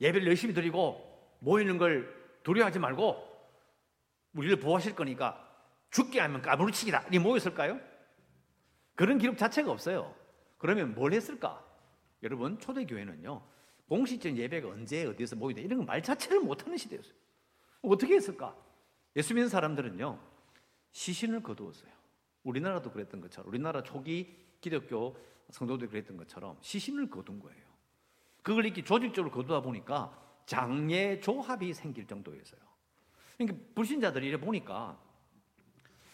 예배를 0.02 0.28
열심히 0.28 0.54
드리고 0.54 1.40
모이는 1.40 1.80
걸 1.80 2.40
두려워하지 2.44 2.78
말고 2.78 3.28
우리를 4.34 4.60
보호하실 4.60 4.96
거니까 4.96 5.44
죽게 5.90 6.20
하면 6.20 6.44
까무르치기다. 6.44 7.08
이 7.12 7.18
모였을까요? 7.18 7.80
그런 8.94 9.18
기록 9.18 9.36
자체가 9.40 9.72
없어요. 9.72 10.25
그러면 10.66 10.96
뭘 10.96 11.14
했을까? 11.14 11.64
여러분, 12.24 12.58
초대교회는요, 12.58 13.42
공식적인 13.88 14.36
예배가 14.36 14.68
언제, 14.70 15.06
어디서 15.06 15.36
모이다, 15.36 15.62
이런 15.62 15.80
거 15.80 15.86
말 15.86 16.02
자체를 16.02 16.40
못하는 16.40 16.76
시대였어요. 16.76 17.14
어떻게 17.84 18.16
했을까? 18.16 18.56
예수 19.16 19.36
믿는 19.36 19.48
사람들은요, 19.48 20.20
시신을 20.92 21.44
거두었어요. 21.44 21.92
우리나라도 22.44 22.92
그랬던 22.92 23.22
것처럼, 23.22 23.48
우리나라 23.50 23.84
초기 23.84 24.36
기독교 24.60 25.16
성도들이 25.52 25.90
그랬던 25.90 26.18
것처럼 26.18 26.58
시신을 26.62 27.12
거둔 27.12 27.40
거예요. 27.40 27.64
그걸 28.42 28.66
이렇게 28.66 28.84
조직적으로 28.84 29.32
거두다 29.32 29.62
보니까 29.62 30.20
장례 30.48 31.20
조합이 31.20 31.74
생길 31.74 32.08
정도였어요. 32.08 32.60
그러니까 33.38 33.64
불신자들이 33.76 34.28
이래 34.28 34.40
보니까 34.40 35.00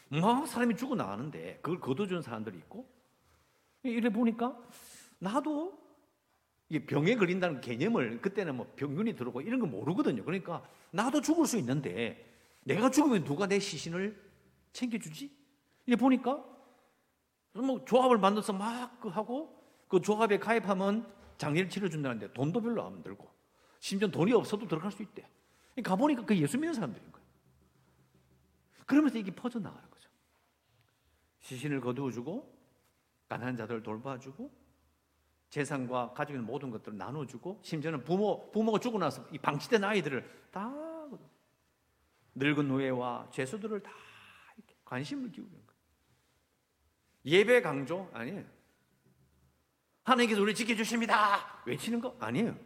막 0.09 0.45
사람이 0.45 0.75
죽어 0.75 0.95
나가는데 0.95 1.59
그걸 1.61 1.79
거둬주는 1.79 2.21
사람들이 2.21 2.57
있고 2.57 2.89
이래 3.83 4.09
보니까 4.09 4.57
나도 5.19 5.79
병에 6.87 7.15
걸린다는 7.15 7.61
개념을 7.61 8.21
그때는 8.21 8.55
뭐 8.55 8.71
병균이 8.75 9.15
들어오고 9.15 9.41
이런 9.41 9.59
거 9.59 9.65
모르거든요. 9.65 10.23
그러니까 10.23 10.63
나도 10.91 11.21
죽을 11.21 11.45
수 11.45 11.57
있는데 11.57 12.31
내가 12.63 12.89
죽으면 12.89 13.23
누가 13.23 13.47
내 13.47 13.59
시신을 13.59 14.17
챙겨주지? 14.71 15.31
이래 15.85 15.95
보니까 15.95 16.45
뭐 17.53 17.83
조합을 17.83 18.17
만들어서 18.17 18.53
막그 18.53 19.09
하고 19.09 19.61
그 19.87 19.99
조합에 19.99 20.39
가입하면 20.39 21.11
장례를 21.37 21.69
치러준다는데 21.69 22.33
돈도 22.33 22.61
별로 22.61 22.85
안 22.85 23.03
들고 23.03 23.29
심지어 23.79 24.07
돈이 24.07 24.31
없어도 24.31 24.67
들어갈 24.67 24.91
수 24.91 25.01
있대. 25.03 25.27
가보니까 25.83 26.25
그 26.25 26.37
예수 26.37 26.57
믿는 26.57 26.73
사람들인 26.73 27.11
거예요. 27.11 27.27
그러면서 28.85 29.17
이게 29.17 29.31
퍼져나가는 29.31 29.89
거죠. 29.89 30.09
시신을 31.39 31.81
거두어주고 31.81 32.60
가난한 33.31 33.55
자들을 33.55 33.81
돌봐주고 33.81 34.51
재산과 35.49 36.11
가족의 36.11 36.41
모든 36.41 36.69
것들을 36.69 36.97
나눠주고 36.97 37.61
심지어는 37.63 38.03
부모 38.03 38.51
부모가 38.51 38.77
죽고 38.77 38.99
나서 38.99 39.25
이 39.31 39.37
방치된 39.37 39.81
아이들을 39.81 40.49
다 40.51 40.69
늙은 42.35 42.67
노예와 42.67 43.29
죄수들을 43.31 43.81
다 43.83 43.91
관심을 44.83 45.31
기울이는 45.31 45.65
거예요. 45.65 45.81
예배 47.23 47.61
강조 47.61 48.09
아니에요. 48.13 48.43
하나님께서 50.03 50.41
우리 50.41 50.53
지켜주십니다. 50.53 51.63
외치는 51.65 52.01
거 52.01 52.17
아니에요. 52.19 52.57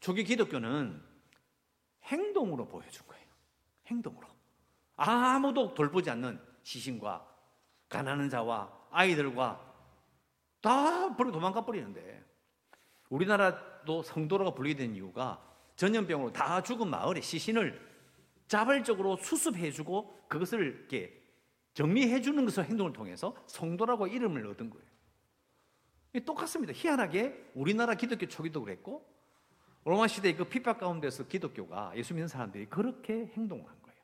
초기 0.00 0.24
기독교는 0.24 1.02
행동으로 2.04 2.66
보여준 2.68 3.06
거예요. 3.06 3.26
행동으로. 3.86 4.26
아무도 4.96 5.74
돌보지 5.74 6.08
않는 6.08 6.40
시신과 6.62 7.26
가난한 7.90 8.30
자와 8.30 8.79
아이들과 8.90 9.68
다 10.60 11.16
버리고 11.16 11.32
도망가 11.32 11.64
버리는데 11.64 12.24
우리나라도 13.08 14.02
성도로가 14.02 14.54
불리게 14.54 14.76
된 14.76 14.94
이유가 14.94 15.42
전염병으로 15.76 16.32
다 16.32 16.62
죽은 16.62 16.88
마을에 16.88 17.20
시신을 17.20 17.88
자발적으로 18.46 19.16
수습해주고 19.16 20.26
그것을 20.28 20.66
이렇게 20.66 21.20
정리해주는 21.74 22.44
것을 22.44 22.64
행동을 22.64 22.92
통해서 22.92 23.34
성도라고 23.46 24.06
이름을 24.06 24.46
얻은 24.48 24.70
거예요. 24.70 24.90
똑같습니다. 26.24 26.72
희한하게 26.74 27.52
우리나라 27.54 27.94
기독교 27.94 28.26
초기도 28.26 28.62
그랬고 28.62 29.08
로마 29.84 30.08
시대의 30.08 30.36
그 30.36 30.44
핍박 30.44 30.78
가운데서 30.78 31.28
기독교가 31.28 31.92
예수 31.96 32.12
믿는 32.12 32.28
사람들이 32.28 32.66
그렇게 32.66 33.30
행동한 33.34 33.66
거예요. 33.82 34.00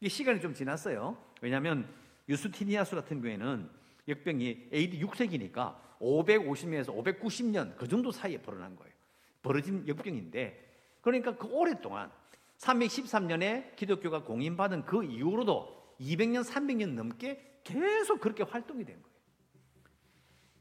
이 0.00 0.08
시간이 0.08 0.40
좀 0.40 0.54
지났어요. 0.54 1.16
왜냐하면 1.40 1.92
유스티니아스 2.28 2.94
같은 2.94 3.20
경우에는 3.20 3.81
역병이 4.08 4.68
AD 4.72 5.00
6세기니까 5.00 5.76
550년에서 6.00 6.88
590년 6.88 7.76
그 7.76 7.86
정도 7.86 8.10
사이에 8.10 8.38
벌어난 8.38 8.74
거예요. 8.76 8.92
벌어진 9.42 9.86
역병인데 9.86 10.72
그러니까 11.00 11.36
그 11.36 11.46
오랫동안 11.48 12.10
313년에 12.58 13.74
기독교가 13.76 14.22
공인받은 14.22 14.84
그 14.84 15.04
이후로도 15.04 15.96
200년, 16.00 16.44
300년 16.44 16.94
넘게 16.94 17.60
계속 17.64 18.20
그렇게 18.20 18.42
활동이 18.42 18.84
된 18.84 19.00
거예요. 19.02 19.16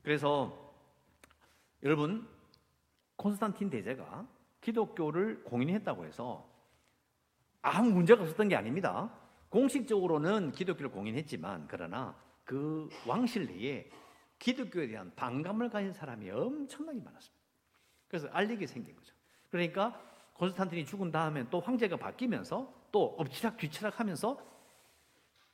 그래서 0.03 0.73
여러분 1.83 2.27
콘스탄틴 3.15 3.69
대제가 3.69 4.27
기독교를 4.61 5.43
공인했다고 5.43 6.05
해서 6.05 6.47
아무 7.61 7.91
문제가 7.91 8.23
없었던 8.23 8.49
게 8.49 8.55
아닙니다. 8.55 9.11
공식적으로는 9.49 10.51
기독교를 10.53 10.91
공인했지만 10.91 11.67
그러나 11.67 12.15
그 12.43 12.89
왕실 13.05 13.45
내에 13.45 13.89
기독교에 14.39 14.87
대한 14.87 15.13
반감을 15.15 15.69
가진 15.69 15.93
사람이 15.93 16.29
엄청나게 16.31 16.99
많았습니다. 16.99 17.41
그래서 18.07 18.27
알리게 18.29 18.67
생긴 18.67 18.95
거죠. 18.95 19.13
그러니까 19.49 20.01
콘스탄틴이 20.33 20.85
죽은 20.85 21.11
다음에 21.11 21.47
또 21.49 21.59
황제가 21.59 21.97
바뀌면서 21.97 22.89
또 22.91 23.15
엎치락 23.17 23.57
뒤치락 23.57 23.99
하면서 23.99 24.39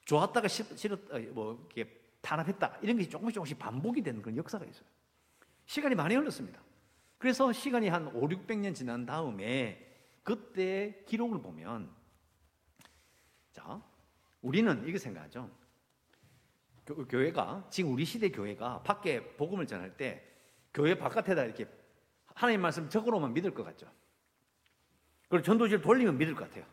좋았다가 0.06 0.48
싫었, 0.48 1.12
어, 1.12 1.20
뭐, 1.34 1.68
이렇게 1.76 2.02
탄압했다. 2.22 2.80
이런 2.82 2.96
것이 2.96 3.10
조금씩 3.10 3.36
조금씩 3.36 3.60
반복이 3.60 4.02
되는 4.02 4.22
그런 4.22 4.38
역사가 4.38 4.66
있어요. 4.66 4.88
시간이 5.66 5.96
많이 5.96 6.16
흘렀습니다. 6.16 6.62
그래서 7.18 7.52
시간이 7.52 7.90
한 7.90 8.08
5, 8.08 8.30
600년 8.30 8.74
지난 8.74 9.06
다음에 9.06 9.86
그때 10.24 11.04
기록을 11.06 11.42
보면 11.42 11.94
자, 13.52 13.82
우리는 14.42 14.84
이렇게 14.84 14.98
생각하죠. 14.98 15.50
교회가 16.88 17.68
지금 17.70 17.94
우리 17.94 18.06
시대 18.06 18.30
교회가 18.30 18.84
밖에 18.84 19.36
복음을 19.36 19.68
전할 19.68 19.96
때 19.98 20.24
교회 20.74 20.96
바깥에다 20.98 21.44
이렇게 21.44 21.68
하나님 22.36 22.62
말씀 22.62 22.90
적으로만 22.90 23.34
믿을 23.34 23.54
것 23.54 23.64
같죠. 23.64 23.92
그리고 25.28 25.44
전도지를 25.44 25.82
돌리면 25.82 26.18
믿을 26.18 26.36
것 26.36 26.46
같아요. 26.46 26.66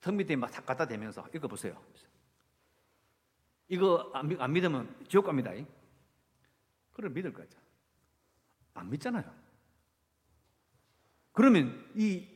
턱 0.00 0.14
밑에 0.14 0.36
막 0.36 0.50
갖다 0.66 0.86
대면서 0.86 1.26
읽어보세요. 1.34 1.80
이거 3.68 4.10
안, 4.14 4.36
안 4.40 4.52
믿으면 4.52 4.94
지옥 5.08 5.26
갑니다. 5.26 5.52
그걸 6.92 7.10
믿을 7.10 7.32
것 7.32 7.42
같죠. 7.42 7.58
안 8.74 8.90
믿잖아요. 8.90 9.24
그러면 11.32 11.90
이 11.94 12.28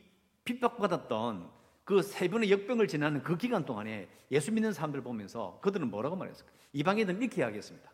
핍박받았던 0.43 1.57
그 1.87 2.01
세 2.01 2.27
번의 2.27 2.51
역병을 2.51 2.89
지나는 2.89 3.23
그 3.23 3.37
기간 3.37 3.63
동안에 3.63 4.09
예수 4.31 4.51
믿는 4.51 4.73
사람들 4.73 5.01
보면서 5.03 5.57
그들은 5.61 5.89
뭐라고 5.89 6.17
말했을까? 6.17 6.51
이방인들은 6.73 7.21
이렇게 7.21 7.41
이야기했습니다. 7.41 7.91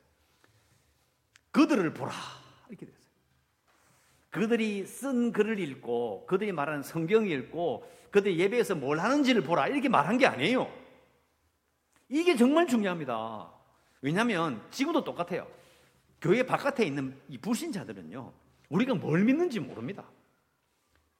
그들을 1.52 1.94
보라. 1.94 2.14
이렇게 2.70 2.86
됐어요. 2.86 3.14
그들이 4.30 4.86
쓴 4.86 5.32
글을 5.32 5.60
읽고 5.60 6.26
그들이 6.26 6.52
말하는 6.52 6.82
성경을 6.82 7.30
읽고 7.30 7.90
그들이 8.10 8.40
예배에서 8.40 8.76
뭘 8.76 9.00
하는지를 9.00 9.44
보라. 9.44 9.68
이렇게 9.68 9.90
말한 9.90 10.18
게 10.18 10.26
아니에요. 10.26 10.72
이게 12.10 12.36
정말 12.36 12.68
중요합니다. 12.68 13.52
왜냐하면 14.02 14.62
지금도 14.72 15.04
똑같아요. 15.04 15.48
교회 16.20 16.44
바깥에 16.44 16.86
있는 16.86 17.20
이 17.28 17.38
불신자들은요, 17.38 18.34
우리가 18.70 18.96
뭘 18.96 19.24
믿는지 19.24 19.60
모릅니다. 19.60 20.06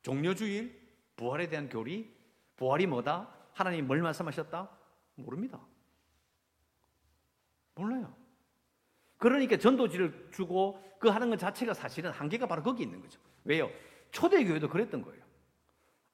종료주일, 0.02 0.80
부활에 1.16 1.50
대한 1.50 1.70
교리, 1.70 2.14
부활이 2.56 2.88
뭐다? 2.88 3.30
하나님 3.54 3.88
뭘 3.88 4.02
말씀하셨다? 4.02 4.70
모릅니다. 5.16 5.60
몰라요. 7.76 8.14
그러니까 9.18 9.58
전도지를 9.58 10.30
주고 10.32 10.82
그 11.00 11.10
하는 11.10 11.30
것 11.30 11.38
자체가 11.40 11.74
사실은 11.74 12.12
한계가 12.12 12.46
바로 12.46 12.62
거기 12.64 12.84
있는 12.84 13.02
거죠. 13.02 13.20
왜요? 13.46 13.70
초대교회도 14.12 14.70
그랬던 14.70 15.02
거예요. 15.02 15.24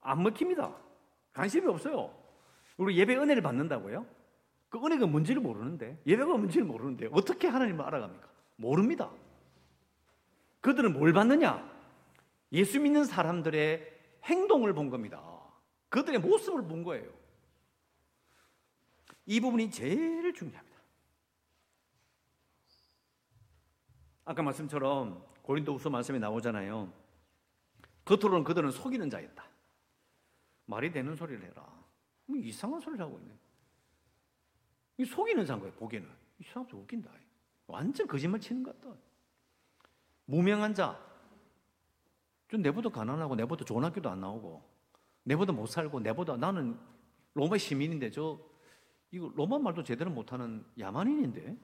안 0.02 0.24
먹힙니다. 0.24 0.76
관심이 1.34 1.68
없어요. 1.68 2.16
우리 2.78 2.98
예배 2.98 3.16
은혜를 3.16 3.42
받는다고요? 3.42 4.06
그 4.70 4.78
은혜가 4.78 5.08
뭔지를 5.08 5.42
모르는데, 5.42 6.00
예배가 6.06 6.38
뭔지를 6.38 6.66
모르는데, 6.66 7.10
어떻게 7.12 7.48
하나님을 7.48 7.84
알아갑니까? 7.86 8.30
모릅니다. 8.56 9.12
그들은 10.62 10.94
뭘 10.94 11.12
받느냐? 11.14 11.68
예수 12.52 12.80
믿는 12.80 13.06
사람들의 13.06 14.00
행동을 14.26 14.74
본 14.74 14.90
겁니다. 14.90 15.22
그들의 15.90 16.20
모습을 16.20 16.64
본 16.64 16.84
거예요. 16.84 17.10
이 19.26 19.40
부분이 19.40 19.72
제일 19.72 20.34
중요합니다. 20.34 20.79
아까 24.30 24.44
말씀처럼 24.44 25.26
고린도후서 25.42 25.90
말씀에 25.90 26.20
나오잖아요. 26.20 26.94
겉으로는 28.06 28.44
그들은 28.44 28.70
속이는 28.70 29.10
자였다. 29.10 29.44
말이 30.68 30.92
되는 30.92 31.16
소리를 31.16 31.44
해라. 31.44 31.68
뭐 32.28 32.38
이상한 32.38 32.80
소리를 32.80 33.04
하고 33.04 33.18
있네. 33.18 33.34
이 35.00 35.06
속이는 35.06 35.48
자인 35.48 35.60
거예요, 35.60 35.74
보기에는. 35.74 36.08
이 36.38 36.44
사람 36.44 36.68
좀 36.68 36.82
웃긴다. 36.82 37.10
완전 37.66 38.06
거짓말 38.06 38.40
치는 38.40 38.62
것 38.62 38.80
같다. 38.80 38.96
무명한 40.26 40.76
자. 40.76 41.04
좀 42.50 42.62
내보다 42.62 42.90
가난하고 42.90 43.34
내보다 43.34 43.66
좋은 43.66 43.84
학교도 43.84 44.12
안 44.12 44.22
나오고 44.22 44.64
내보다 45.24 45.54
못 45.54 45.66
살고 45.66 46.02
내보다 46.02 46.38
나는 46.38 46.80
로마 47.34 47.58
시민인데 47.58 48.12
저 48.12 48.40
이거 49.10 49.32
로마 49.36 49.58
말도 49.58 49.82
제대로 49.82 50.12
못하는 50.12 50.64
야만인인데 50.78 51.58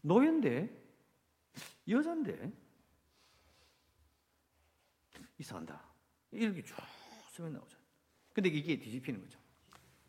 노예인데 0.00 0.79
여잔데 1.88 2.52
이상한다. 5.38 5.82
이렇게 6.30 6.62
쭉 6.62 6.76
쓰면 7.30 7.54
나오죠. 7.54 7.78
근데 8.32 8.48
이게 8.48 8.78
뒤집히는 8.78 9.20
거죠. 9.20 9.38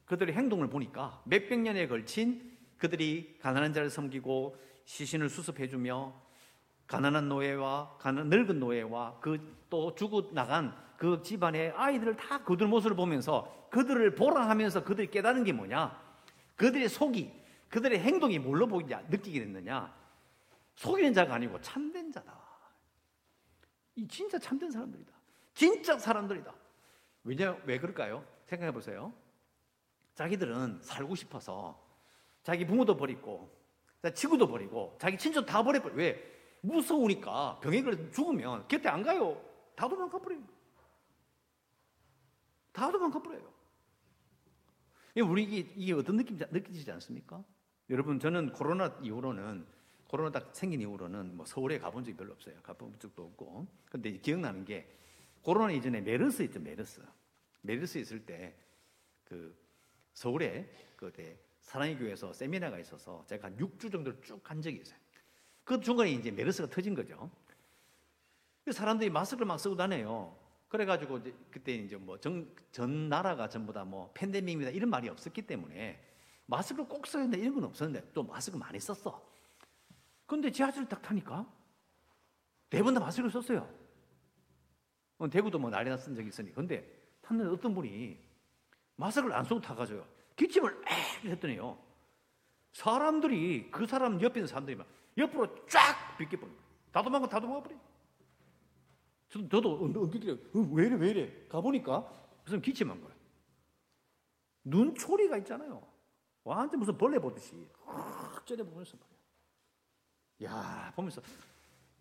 그들의 0.05 0.35
행동을 0.35 0.69
보니까 0.69 1.23
몇백 1.25 1.59
년에 1.59 1.87
걸친 1.87 2.57
그들이 2.77 3.37
가난한 3.39 3.73
자를 3.73 3.89
섬기고 3.89 4.57
시신을 4.85 5.29
수습해주며 5.29 6.21
가난한 6.87 7.29
노예와 7.29 7.97
가난 7.97 8.29
늙은 8.29 8.59
노예와 8.59 9.19
그 9.19 9.61
또 9.71 9.95
죽어 9.95 10.29
나간 10.33 10.75
그 10.97 11.23
집안의 11.23 11.71
아이들을 11.71 12.15
다 12.17 12.43
그들 12.43 12.67
모습을 12.67 12.95
보면서 12.95 13.67
그들을 13.71 14.13
보라 14.13 14.47
하면서 14.47 14.83
그들이 14.83 15.09
깨달은 15.09 15.45
게 15.45 15.53
뭐냐? 15.53 15.99
그들의 16.57 16.89
속이 16.89 17.31
그들의 17.69 17.99
행동이 17.99 18.37
뭘로 18.37 18.67
보이냐 18.67 19.01
느끼게 19.09 19.39
됐느냐? 19.39 19.91
속이는 20.81 21.13
자가 21.13 21.35
아니고 21.35 21.61
참된 21.61 22.11
자다. 22.11 22.41
이 23.95 24.07
진짜 24.07 24.39
참된 24.39 24.71
사람들이다. 24.71 25.13
진짜 25.53 25.97
사람들이다. 25.97 26.51
왜냐 27.23 27.55
왜 27.65 27.79
그럴까요? 27.79 28.25
생각해 28.47 28.71
보세요. 28.71 29.13
자기들은 30.15 30.81
살고 30.81 31.13
싶어서 31.13 31.79
자기 32.41 32.65
부모도 32.65 32.97
버리고 32.97 33.55
친구도 34.15 34.47
버리고 34.47 34.97
자기 34.99 35.19
친척 35.19 35.45
다 35.45 35.61
버려버려. 35.61 35.93
왜? 35.93 36.31
무서우니까 36.61 37.59
병에 37.59 37.83
걸려 37.83 38.09
죽으면 38.09 38.67
곁에 38.67 38.89
안 38.89 39.03
가요. 39.03 39.39
다 39.75 39.87
도망가버려요. 39.87 40.41
다 42.71 42.91
도망가버려요. 42.91 43.51
우리 45.27 45.43
이게, 45.43 45.71
이게 45.75 45.93
어떤 45.93 46.17
느낌 46.17 46.37
느끼지 46.37 46.91
않습니까? 46.91 47.43
여러분 47.91 48.19
저는 48.19 48.53
코로나 48.53 48.97
이후로는 49.03 49.80
코로나 50.11 50.29
딱 50.29 50.49
생긴 50.53 50.81
이후로는 50.81 51.37
뭐 51.37 51.45
서울에 51.45 51.79
가본 51.79 52.03
적이 52.03 52.17
별로 52.17 52.33
없어요. 52.33 52.55
가본 52.63 52.99
적도 52.99 53.23
없고. 53.23 53.65
근데 53.89 54.11
기억나는 54.17 54.65
게 54.65 54.85
코로나 55.41 55.71
이전에 55.71 56.01
메르스 56.01 56.43
있죠, 56.43 56.59
메르스. 56.59 57.01
메르스 57.61 57.97
있을 57.97 58.25
때 58.25 58.53
그 59.23 59.55
서울에 60.13 60.69
그때 60.97 61.39
사랑의 61.61 61.97
교회에서 61.97 62.33
세미나가 62.33 62.77
있어서 62.79 63.23
제가 63.25 63.47
한 63.47 63.55
6주 63.57 63.89
정도를 63.89 64.21
쭉 64.21 64.43
간 64.43 64.61
적이 64.61 64.81
있어요. 64.81 64.99
그 65.63 65.79
중간에 65.79 66.11
이제 66.11 66.29
메르스가 66.29 66.69
터진 66.69 66.93
거죠. 66.93 67.31
사람들이 68.69 69.09
마스크를 69.09 69.47
막 69.47 69.57
쓰고 69.57 69.77
다녀요. 69.77 70.35
그래가지고 70.67 71.19
이제 71.19 71.33
그때 71.49 71.73
이제 71.75 71.95
뭐 71.95 72.17
전 72.17 73.07
나라가 73.07 73.47
전부 73.47 73.71
다 73.71 73.85
뭐 73.85 74.11
팬데믹입니다 74.13 74.71
이런 74.71 74.89
말이 74.89 75.07
없었기 75.07 75.43
때문에 75.43 75.97
마스크를 76.47 76.89
꼭 76.89 77.07
써야 77.07 77.23
된다 77.23 77.37
이런 77.37 77.53
건 77.55 77.63
없었는데 77.63 78.11
또 78.13 78.23
마스크 78.23 78.57
많이 78.57 78.77
썼어. 78.81 79.23
근데 80.31 80.49
지하철을 80.49 80.87
딱 80.87 81.01
타니까 81.01 81.45
대부분 82.69 82.93
다 82.93 83.01
마스크를 83.01 83.29
썼어요. 83.29 83.69
어, 85.17 85.29
대구도 85.29 85.59
뭐 85.59 85.69
난리 85.69 85.89
났던 85.89 86.15
적이 86.15 86.29
있으니. 86.29 86.53
근데 86.53 86.89
탔는데 87.21 87.51
어떤 87.51 87.75
분이 87.75 88.17
마스크를 88.95 89.35
안 89.35 89.43
쓰고 89.43 89.59
타가지고요. 89.59 90.07
기침을 90.37 90.83
에 90.87 91.29
했더니요. 91.31 91.77
사람들이 92.71 93.69
그 93.71 93.85
사람 93.85 94.21
옆에 94.21 94.39
있는 94.39 94.47
사람들이 94.47 94.77
막 94.77 94.87
옆으로 95.17 95.65
쫙 95.65 96.15
비껴버려. 96.17 96.49
다 96.93 97.01
도망가, 97.01 97.27
다 97.27 97.37
도망가버려. 97.37 97.75
저도, 99.27 99.49
저도 99.49 99.83
엉기들이 99.83 100.31
어, 100.31 100.59
왜 100.71 100.85
이래, 100.85 100.95
왜 100.95 101.09
이래. 101.09 101.47
가보니까 101.49 102.09
무슨 102.45 102.61
기침한 102.61 103.01
거예요. 103.01 103.13
눈초리가 104.63 105.39
있잖아요. 105.39 105.85
완전 106.45 106.79
무슨 106.79 106.97
벌레 106.97 107.19
보듯이 107.19 107.67
확 107.83 108.45
째려보면서 108.47 108.95
말이 108.95 109.10
야. 110.43 110.51
야, 110.51 110.93
보면서 110.95 111.21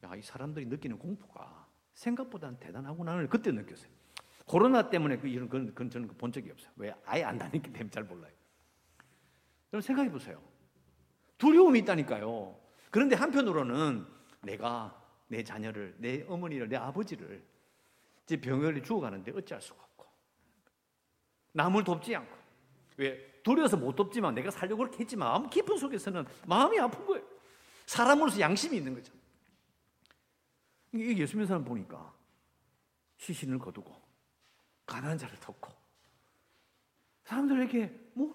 야, 0.05 0.15
이 0.15 0.23
사람들이 0.23 0.67
느끼는 0.67 0.99
공포가 0.99 1.67
생각보다는 1.95 2.59
대단하구나를 2.59 3.29
그때 3.29 3.51
느꼈어요. 3.53 3.91
코로나 4.47 4.89
때문에 4.89 5.19
그 5.19 5.29
이런 5.29 5.49
건, 5.49 5.67
그건 5.69 5.91
저는 5.91 6.09
본 6.09 6.33
적이 6.33 6.51
없어요. 6.51 6.73
왜? 6.77 6.95
아예 7.05 7.23
안 7.23 7.39
다니기 7.39 7.73
때문에 7.73 7.91
잘 7.91 8.05
몰라요. 8.05 8.33
여러분 9.73 9.83
생각해 9.83 10.11
보세요. 10.11 10.43
두려움이 11.39 11.81
있다니까요. 11.81 12.59
그런데 12.91 13.15
한편으로는 13.15 14.07
내가 14.43 15.01
내 15.29 15.45
자녀를, 15.45 15.95
내 15.99 16.25
어머니를, 16.27 16.69
내 16.69 16.77
아버지를 16.77 17.45
이제 18.25 18.41
병원에 18.41 18.83
죽어가는데 18.83 19.33
어찌할 19.37 19.63
수가 19.63 19.81
없고 19.83 20.07
남을 21.53 21.85
돕지 21.85 22.17
않고 22.17 22.37
왜 22.97 23.41
두려워서 23.43 23.77
못 23.77 23.95
돕지만 23.95 24.35
내가 24.35 24.51
살려고 24.51 24.79
그렇게 24.79 24.99
했지만 25.01 25.29
마음 25.29 25.49
깊은 25.49 25.77
속에서는 25.77 26.25
마음이 26.47 26.79
아픈 26.81 27.07
거예요. 27.07 27.30
사람으로서 27.91 28.39
양심이 28.39 28.77
있는 28.77 28.95
거죠. 28.95 29.13
예수 30.95 31.35
믿는 31.35 31.47
사람 31.49 31.65
보니까 31.65 32.15
시신을 33.17 33.59
거두고 33.59 34.01
가난한 34.87 35.19
자를 35.19 35.37
돕고 35.41 35.73
사람들에게 37.25 38.13
뭐 38.15 38.33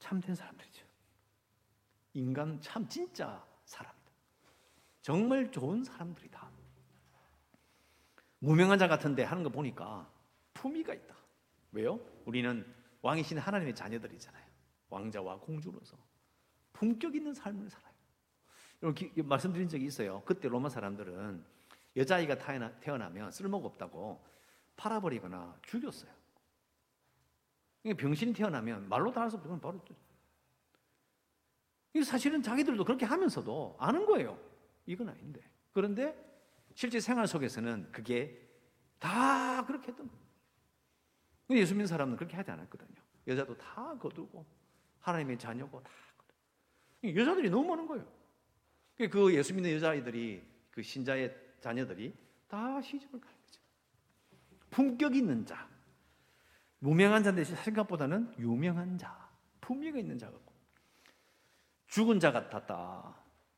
참된 0.00 0.34
사람들이죠. 0.34 0.84
인간 2.14 2.60
참 2.60 2.88
진짜 2.88 3.46
사람이다. 3.66 4.10
정말 5.02 5.52
좋은 5.52 5.84
사람들이다. 5.84 6.50
무명한 8.40 8.80
자 8.80 8.88
같은데 8.88 9.22
하는 9.22 9.44
거 9.44 9.48
보니까 9.48 10.10
품위가 10.54 10.92
있다. 10.92 11.14
왜요? 11.70 12.00
우리는 12.24 12.66
왕이신 13.00 13.38
하나님의 13.38 13.76
자녀들이잖아요. 13.76 14.44
왕자와 14.88 15.38
공주로서 15.38 15.96
품격 16.74 17.14
있는 17.14 17.32
삶을 17.32 17.70
살아요. 17.70 17.94
이렇게 18.82 19.10
말씀드린 19.22 19.66
적이 19.68 19.86
있어요. 19.86 20.22
그때 20.26 20.48
로마 20.48 20.68
사람들은 20.68 21.42
여자아이가 21.96 22.36
태어나 22.80 23.08
면 23.08 23.30
쓸모가 23.30 23.66
없다고 23.68 24.22
팔아버리거나 24.76 25.58
죽였어요. 25.62 26.12
병신이 27.96 28.34
태어나면 28.34 28.88
말로 28.88 29.10
다 29.12 29.22
할 29.22 29.30
수 29.30 29.36
없으면 29.36 29.60
바로 29.60 29.82
이 31.94 32.02
사실은 32.02 32.42
자기들도 32.42 32.84
그렇게 32.84 33.06
하면서도 33.06 33.76
아는 33.78 34.04
거예요. 34.04 34.38
이건 34.84 35.08
아닌데. 35.10 35.40
그런데 35.72 36.14
실제 36.74 36.98
생활 36.98 37.26
속에서는 37.28 37.92
그게 37.92 38.40
다 38.98 39.64
그렇게 39.64 39.88
했던 39.88 40.08
거예요. 40.08 40.24
예수 41.50 41.72
믿는 41.74 41.86
사람은 41.86 42.16
그렇게 42.16 42.36
하지 42.36 42.50
않았거든요. 42.50 43.00
여자도 43.28 43.56
다 43.56 43.96
거두고 43.98 44.44
하나님의 45.00 45.38
자녀고 45.38 45.82
다. 45.82 45.90
여자들이 47.04 47.50
너무 47.50 47.68
많은 47.68 47.86
거예요. 47.86 48.06
그 49.10 49.34
예수 49.34 49.52
믿는 49.54 49.72
여자아이들이 49.72 50.42
그 50.70 50.82
신자의 50.82 51.36
자녀들이 51.60 52.14
다 52.48 52.80
시집을 52.80 53.20
가는 53.20 53.36
거죠. 53.42 53.60
품격 54.70 55.16
있는 55.16 55.44
자. 55.44 55.68
무명한 56.78 57.22
자인데 57.22 57.44
생각보다는 57.44 58.34
유명한 58.38 58.96
자. 58.96 59.28
품위가 59.60 59.98
있는 59.98 60.18
자가 60.18 60.38
죽은 61.94 62.18
자 62.18 62.32
같았다. 62.32 63.14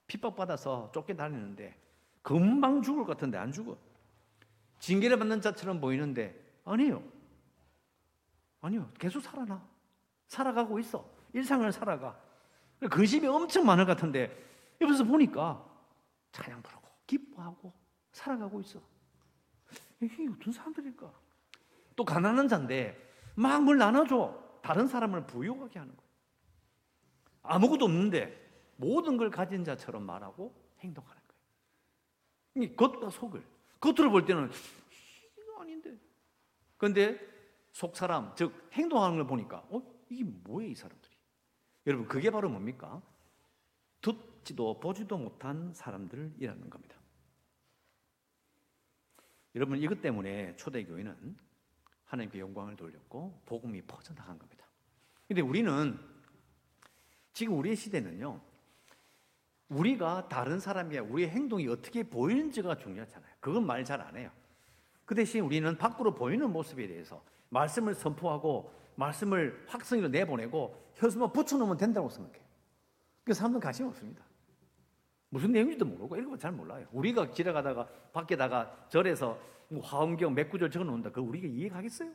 핍박받아서 0.06 0.92
쫓겨다니는데 0.92 1.74
금방 2.22 2.82
죽을 2.82 3.04
것 3.04 3.12
같은데 3.12 3.38
안 3.38 3.50
죽어. 3.50 3.78
징계를 4.78 5.18
받는 5.18 5.40
자처럼 5.40 5.80
보이는데 5.80 6.38
아니에요. 6.64 7.02
아니요. 8.60 8.90
계속 8.98 9.20
살아나. 9.20 9.66
살아가고 10.26 10.78
있어. 10.80 11.08
일상을 11.32 11.70
살아가. 11.72 12.20
근심이 12.90 13.26
엄청 13.26 13.64
많을 13.64 13.86
것 13.86 13.96
같은데 13.96 14.44
옆에서 14.80 15.04
보니까 15.04 15.64
찬양 16.32 16.62
부르고 16.62 16.82
기뻐하고 17.06 17.72
살아가고 18.12 18.60
있어. 18.60 18.80
이게 20.00 20.28
어떤 20.28 20.52
사람들일까? 20.52 21.12
또 21.96 22.04
가난한 22.04 22.48
자인데 22.48 23.02
막 23.34 23.60
뭘 23.62 23.78
나눠줘. 23.78 24.44
다른 24.62 24.86
사람을 24.86 25.26
부유하게 25.26 25.78
하는 25.78 25.94
거예요. 25.96 26.10
아무것도 27.42 27.84
없는데 27.84 28.44
모든 28.76 29.16
걸 29.16 29.30
가진 29.30 29.64
자처럼 29.64 30.02
말하고 30.04 30.54
행동하는 30.80 31.22
거예요. 32.54 32.76
겉과 32.76 33.10
속을. 33.10 33.42
겉으로 33.80 34.10
볼 34.10 34.24
때는 34.24 34.50
이거 35.38 35.62
아닌데. 35.62 35.96
그런데 36.76 37.18
속 37.72 37.96
사람, 37.96 38.34
즉 38.34 38.68
행동하는 38.72 39.16
걸 39.16 39.26
보니까 39.26 39.58
어 39.70 39.82
이게 40.08 40.24
뭐예요 40.24 40.70
이 40.70 40.74
사람들이? 40.74 41.15
여러분 41.86 42.08
그게 42.08 42.30
바로 42.30 42.48
뭡니까? 42.48 43.00
듣지도 44.00 44.78
보지도 44.80 45.18
못한 45.18 45.72
사람들이라는 45.72 46.70
겁니다. 46.70 46.96
여러분 49.54 49.78
이것 49.78 50.00
때문에 50.00 50.54
초대교회는 50.56 51.36
하나님께 52.04 52.38
영광을 52.38 52.76
돌렸고 52.76 53.42
복음이 53.46 53.82
퍼져나간 53.82 54.38
겁니다. 54.38 54.66
근데 55.26 55.40
우리는 55.42 55.98
지금 57.32 57.58
우리의 57.58 57.76
시대는요. 57.76 58.40
우리가 59.68 60.28
다른 60.28 60.60
사람이 60.60 60.96
우리의 60.98 61.30
행동이 61.30 61.66
어떻게 61.68 62.02
보이는지가 62.04 62.76
중요하잖아요. 62.76 63.32
그건 63.40 63.66
말 63.66 63.84
잘 63.84 64.00
안 64.00 64.16
해요. 64.16 64.30
그 65.04 65.14
대신 65.14 65.42
우리는 65.42 65.76
밖으로 65.76 66.14
보이는 66.14 66.50
모습에 66.52 66.86
대해서 66.86 67.24
말씀을 67.48 67.94
선포하고 67.94 68.72
말씀을 68.96 69.64
확성으로 69.68 70.08
내보내고 70.08 70.85
혀수만 70.96 71.32
붙여놓으면 71.32 71.76
된다고 71.76 72.08
생각해요. 72.08 72.44
그 73.24 73.32
사람들은 73.34 73.60
관심 73.60 73.86
없습니다. 73.86 74.24
무슨 75.28 75.52
내용인지도 75.52 75.84
모르고 75.84 76.16
읽어도 76.16 76.38
잘 76.38 76.52
몰라요. 76.52 76.86
우리가 76.92 77.30
지나가다가 77.30 77.86
밖에다가 78.12 78.86
절에서 78.88 79.38
뭐 79.68 79.82
화엄경 79.82 80.34
몇 80.34 80.48
구절 80.48 80.70
적어 80.70 80.84
놓는다. 80.84 81.10
그거 81.10 81.26
우리가 81.26 81.46
이해하겠어요? 81.46 82.10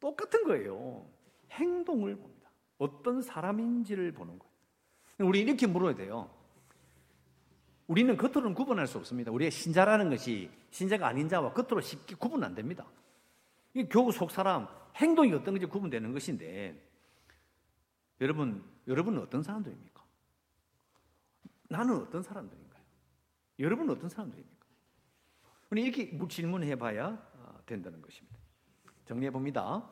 똑같은 0.00 0.44
거예요. 0.44 1.06
행동을 1.52 2.16
봅니다. 2.16 2.50
어떤 2.78 3.22
사람인지를 3.22 4.12
보는 4.12 4.38
거예요. 4.38 5.28
우리 5.28 5.40
이렇게 5.40 5.66
물어야 5.66 5.94
돼요. 5.94 6.30
우리는 7.86 8.16
겉으로는 8.16 8.54
구분할 8.54 8.86
수 8.86 8.98
없습니다. 8.98 9.30
우리의 9.30 9.50
신자라는 9.50 10.10
것이 10.10 10.50
신자가 10.70 11.06
아닌 11.06 11.28
자와 11.28 11.52
겉으로 11.52 11.80
쉽게 11.80 12.16
구분 12.16 12.42
안 12.42 12.54
됩니다. 12.54 12.84
이 13.74 13.84
교우 13.84 14.10
속 14.10 14.30
사람 14.30 14.66
행동이 14.96 15.32
어떤 15.32 15.54
건지 15.54 15.66
구분되는 15.66 16.12
것인데 16.12 16.82
여러분 18.20 18.64
여러분은 18.86 19.20
어떤 19.20 19.42
사람들입니까? 19.42 20.04
나는 21.68 21.96
어떤 21.96 22.22
사람들인가요? 22.22 22.82
여러분은 23.58 23.94
어떤 23.94 24.08
사람들입니까? 24.08 24.66
우리 25.70 25.82
이렇게 25.82 26.16
질문해 26.28 26.76
봐야 26.76 27.08
어, 27.08 27.60
된다는 27.66 28.00
것입니다. 28.00 28.38
정리해 29.04 29.30
봅니다. 29.30 29.90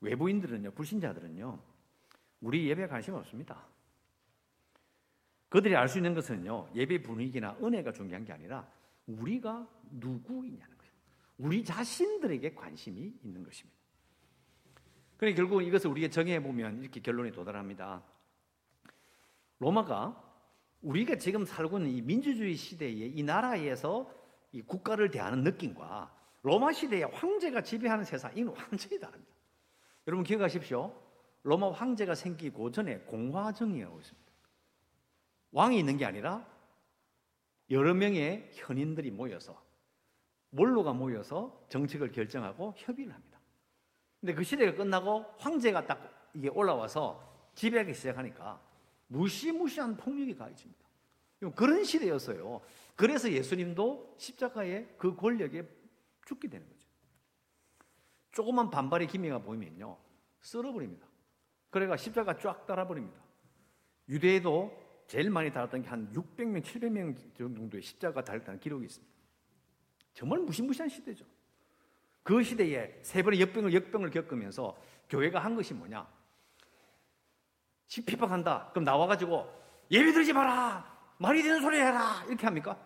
외부인들은요, 0.00 0.70
불신자들은요, 0.72 1.60
우리 2.40 2.68
예배에 2.68 2.86
관심 2.86 3.14
없습니다. 3.14 3.66
그들이 5.48 5.74
알 5.74 5.88
수 5.88 5.98
있는 5.98 6.14
것은요, 6.14 6.68
예배 6.74 7.02
분위기나 7.02 7.56
은혜가 7.60 7.92
중요한 7.92 8.24
게 8.24 8.32
아니라 8.32 8.70
우리가 9.06 9.68
누구이냐는 9.90 10.78
거예요. 10.78 10.92
우리 11.38 11.64
자신들에게 11.64 12.54
관심이 12.54 13.18
있는 13.24 13.42
것입니다. 13.42 13.77
그러니 15.18 15.34
결국 15.34 15.62
이것을 15.62 15.90
우리가 15.90 16.08
정해 16.08 16.40
보면 16.42 16.80
이렇게 16.80 17.00
결론에 17.00 17.30
도달합니다. 17.30 18.02
로마가 19.58 20.24
우리가 20.80 21.16
지금 21.16 21.44
살고 21.44 21.78
있는 21.78 21.90
이 21.90 22.00
민주주의 22.00 22.54
시대에 22.54 22.90
이 22.90 23.22
나라에서 23.24 24.10
이 24.52 24.62
국가를 24.62 25.10
대하는 25.10 25.42
느낌과 25.42 26.14
로마 26.42 26.72
시대의 26.72 27.04
황제가 27.06 27.62
지배하는 27.62 28.04
세상 28.04 28.34
이는 28.36 28.54
완전히 28.56 28.98
다릅니다. 29.00 29.32
여러분 30.06 30.24
기억하십시오. 30.24 30.94
로마 31.42 31.72
황제가 31.72 32.14
생기고 32.14 32.70
전에 32.70 32.98
공화정이라고 33.00 33.98
있습니다. 33.98 34.32
왕이 35.50 35.78
있는 35.78 35.96
게 35.96 36.04
아니라 36.04 36.46
여러 37.70 37.92
명의 37.92 38.48
현인들이 38.54 39.10
모여서 39.10 39.60
몰로가 40.50 40.92
모여서 40.92 41.66
정책을 41.68 42.12
결정하고 42.12 42.74
협의를 42.76 43.12
합니다. 43.12 43.37
근데 44.20 44.34
그 44.34 44.42
시대가 44.42 44.74
끝나고 44.74 45.24
황제가 45.38 45.86
딱 45.86 46.30
이게 46.34 46.48
올라와서 46.48 47.50
지배하기 47.54 47.94
시작하니까 47.94 48.60
무시무시한 49.06 49.96
폭력이 49.96 50.34
가해집니다. 50.34 50.86
그런 51.54 51.84
시대였어요. 51.84 52.60
그래서 52.96 53.30
예수님도 53.30 54.16
십자가의 54.18 54.94
그 54.98 55.14
권력에 55.14 55.66
죽게 56.26 56.48
되는 56.48 56.68
거죠. 56.68 56.88
조그만 58.32 58.70
반발의 58.70 59.06
기미가 59.06 59.38
보이면요. 59.38 59.96
쓸어버립니다. 60.40 61.06
그래가 61.70 61.96
십자가 61.96 62.36
쫙 62.38 62.66
따라버립니다. 62.66 63.20
유대에도 64.08 64.76
제일 65.06 65.30
많이 65.30 65.50
달았던 65.52 65.82
게 65.82 65.88
한 65.88 66.12
600명, 66.12 66.62
700명 66.62 67.34
정도의 67.36 67.82
십자가 67.82 68.22
달았다는 68.22 68.60
기록이 68.60 68.84
있습니다. 68.86 69.14
정말 70.12 70.40
무시무시한 70.40 70.88
시대죠. 70.88 71.24
그 72.28 72.42
시대에 72.42 72.94
세 73.00 73.22
번의 73.22 73.40
역병을, 73.40 73.72
역병을 73.72 74.10
겪으면서 74.10 74.76
교회가 75.08 75.38
한 75.38 75.54
것이 75.56 75.72
뭐냐? 75.72 76.06
핍박한다. 78.04 78.68
그럼 78.72 78.84
나와가지고 78.84 79.50
예배 79.90 80.12
들지 80.12 80.34
마라! 80.34 81.14
말이 81.16 81.42
되는 81.42 81.62
소리 81.62 81.78
해라! 81.78 82.22
이렇게 82.28 82.44
합니까? 82.44 82.78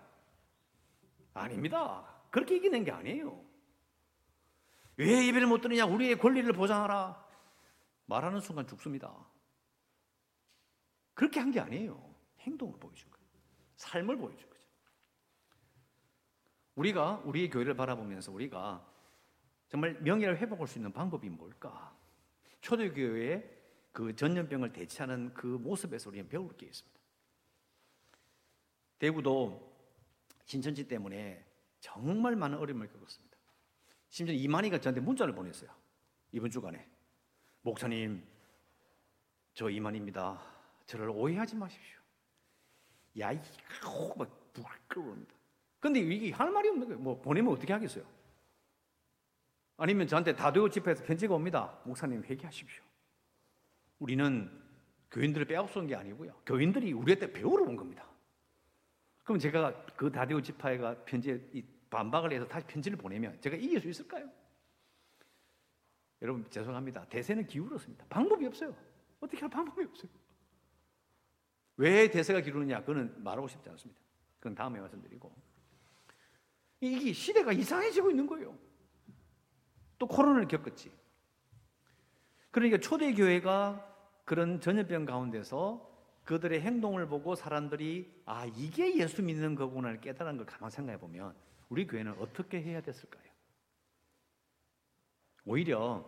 아닙니다. 1.35 2.05
그렇게 2.31 2.55
이기는 2.55 2.85
게 2.85 2.93
아니에요. 2.93 3.45
왜 4.97 5.27
예배를 5.27 5.49
못 5.49 5.61
드느냐? 5.61 5.87
우리의 5.87 6.21
권리를 6.21 6.53
보장하라. 6.53 7.27
말하는 8.07 8.39
순간 8.39 8.65
죽습니다. 8.69 9.13
그렇게 11.15 11.41
한 11.41 11.51
게 11.51 11.59
아니에요. 11.59 12.15
행동을 12.43 12.79
보여준 12.79 13.11
거예요. 13.11 13.27
삶을 13.75 14.17
보여준 14.19 14.49
거죠. 14.49 14.69
우리가 16.77 17.23
우리의 17.25 17.51
교회를 17.51 17.75
바라보면서 17.75 18.31
우리가 18.31 18.92
정말 19.73 19.95
명예를 20.03 20.37
회복할 20.37 20.69
수 20.69 20.79
있는 20.79 20.93
방법이 20.93 21.31
뭘까? 21.31 21.97
초대교회의 22.61 23.43
그 23.91 24.15
전염병을 24.15 24.71
대체하는 24.75 25.33
그 25.33 25.47
모습에서 25.47 26.11
우리는 26.11 26.29
배울 26.29 26.55
게 26.59 26.67
있습니다. 26.67 27.01
대구도 28.99 29.73
신천지 30.45 30.87
때문에 30.87 31.43
정말 31.81 32.37
많은 32.37 32.59
어려움을 32.59 32.87
겪었습니다. 32.93 33.39
심지어 34.11 34.35
이만희가 34.35 34.79
저한테 34.79 35.01
문자를 35.01 35.35
보냈어요. 35.35 35.71
이번 36.33 36.51
주간에. 36.51 36.87
목사님, 37.63 38.23
저 39.55 39.71
이만입니다. 39.71 40.39
저를 40.85 41.09
오해하지 41.09 41.57
마십시오. 41.57 41.99
야, 43.21 43.33
이거 43.33 44.15
막 44.19 44.53
부끄러웁니다. 44.53 45.35
근데 45.81 46.01
이게 46.01 46.31
할 46.31 46.51
말이 46.51 46.69
없는 46.69 46.89
거예요. 46.89 47.01
뭐 47.01 47.19
보내면 47.23 47.55
어떻게 47.55 47.73
하겠어요? 47.73 48.05
아니면 49.77 50.07
저한테 50.07 50.35
다도요 50.35 50.69
집회에서 50.69 51.05
편지가 51.05 51.35
옵니다. 51.35 51.79
목사님 51.85 52.23
회개하십시오. 52.25 52.83
우리는 53.99 54.51
교인들을 55.11 55.47
빼앗은 55.47 55.87
게 55.87 55.95
아니고요. 55.95 56.35
교인들이 56.47 56.93
우리한테 56.93 57.33
배우러 57.33 57.65
온 57.65 57.77
겁니다. 57.77 58.07
그럼 59.23 59.39
제가 59.39 59.85
그 59.97 60.11
다디오 60.11 60.41
지파가 60.41 61.05
편지에 61.05 61.41
반박을 61.91 62.33
해서 62.33 62.47
다시 62.49 62.67
편지를 62.67 62.97
보내면 62.99 63.41
제가 63.41 63.57
이길 63.57 63.81
수 63.81 63.89
있을까요? 63.89 64.29
여러분 66.23 66.49
죄송합니다. 66.51 67.05
대세는 67.07 67.47
기울었습니다. 67.47 68.07
방법이 68.09 68.47
없어요. 68.47 68.75
어떻게 69.21 69.41
할 69.41 69.51
방법이 69.51 69.85
없어요. 69.85 70.11
왜 71.77 72.09
대세가 72.11 72.41
기울느냐? 72.41 72.81
그거는 72.81 73.23
말하고 73.23 73.49
싶지 73.49 73.69
않습니다. 73.71 74.01
그건 74.39 74.55
다음에 74.55 74.81
말씀드리고. 74.81 75.33
이게 76.81 77.13
시대가 77.13 77.53
이상해지고 77.53 78.11
있는 78.11 78.27
거예요. 78.27 78.57
또 80.03 80.09
코로나를 80.09 80.49
겪었지. 80.49 80.91
그러니까 82.51 82.79
초대교회가 82.79 83.89
그런 84.25 84.61
전염병 84.61 85.05
가운데서 85.05 85.89
그들의 86.25 86.61
행동을 86.61 87.07
보고 87.07 87.37
사람들이 87.37 88.23
아, 88.27 88.45
이게 88.47 88.99
예수 88.99 89.23
믿는 89.23 89.55
거구나를 89.55 90.01
깨달은 90.01 90.39
걸 90.39 90.47
가만 90.47 90.71
생각해 90.71 90.99
보면 90.99 91.37
우리 91.69 91.87
교회는 91.87 92.17
어떻게 92.19 92.61
해야 92.61 92.81
됐을까요? 92.81 93.23
오히려 95.45 96.05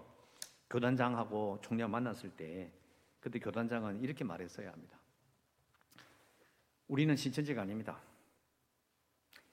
교단장하고 0.70 1.61
총장 1.62 1.88
만났을 1.88 2.30
때 2.30 2.72
그때 3.20 3.38
교단장은 3.38 4.02
이렇게 4.02 4.24
말했어야 4.24 4.72
합니다. 4.72 4.98
우리는 6.88 7.14
신천지가 7.14 7.62
아닙니다. 7.62 8.00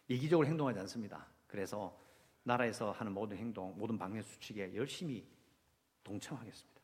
이기적으로 0.08 0.48
행동하지 0.48 0.80
않습니다. 0.80 1.28
그래서 1.46 1.96
나라에서 2.44 2.92
하는 2.92 3.14
모든 3.14 3.38
행동, 3.38 3.78
모든 3.78 3.98
방해 3.98 4.22
수칙에 4.22 4.76
열심히 4.76 5.28
동참하겠습니다. 6.04 6.82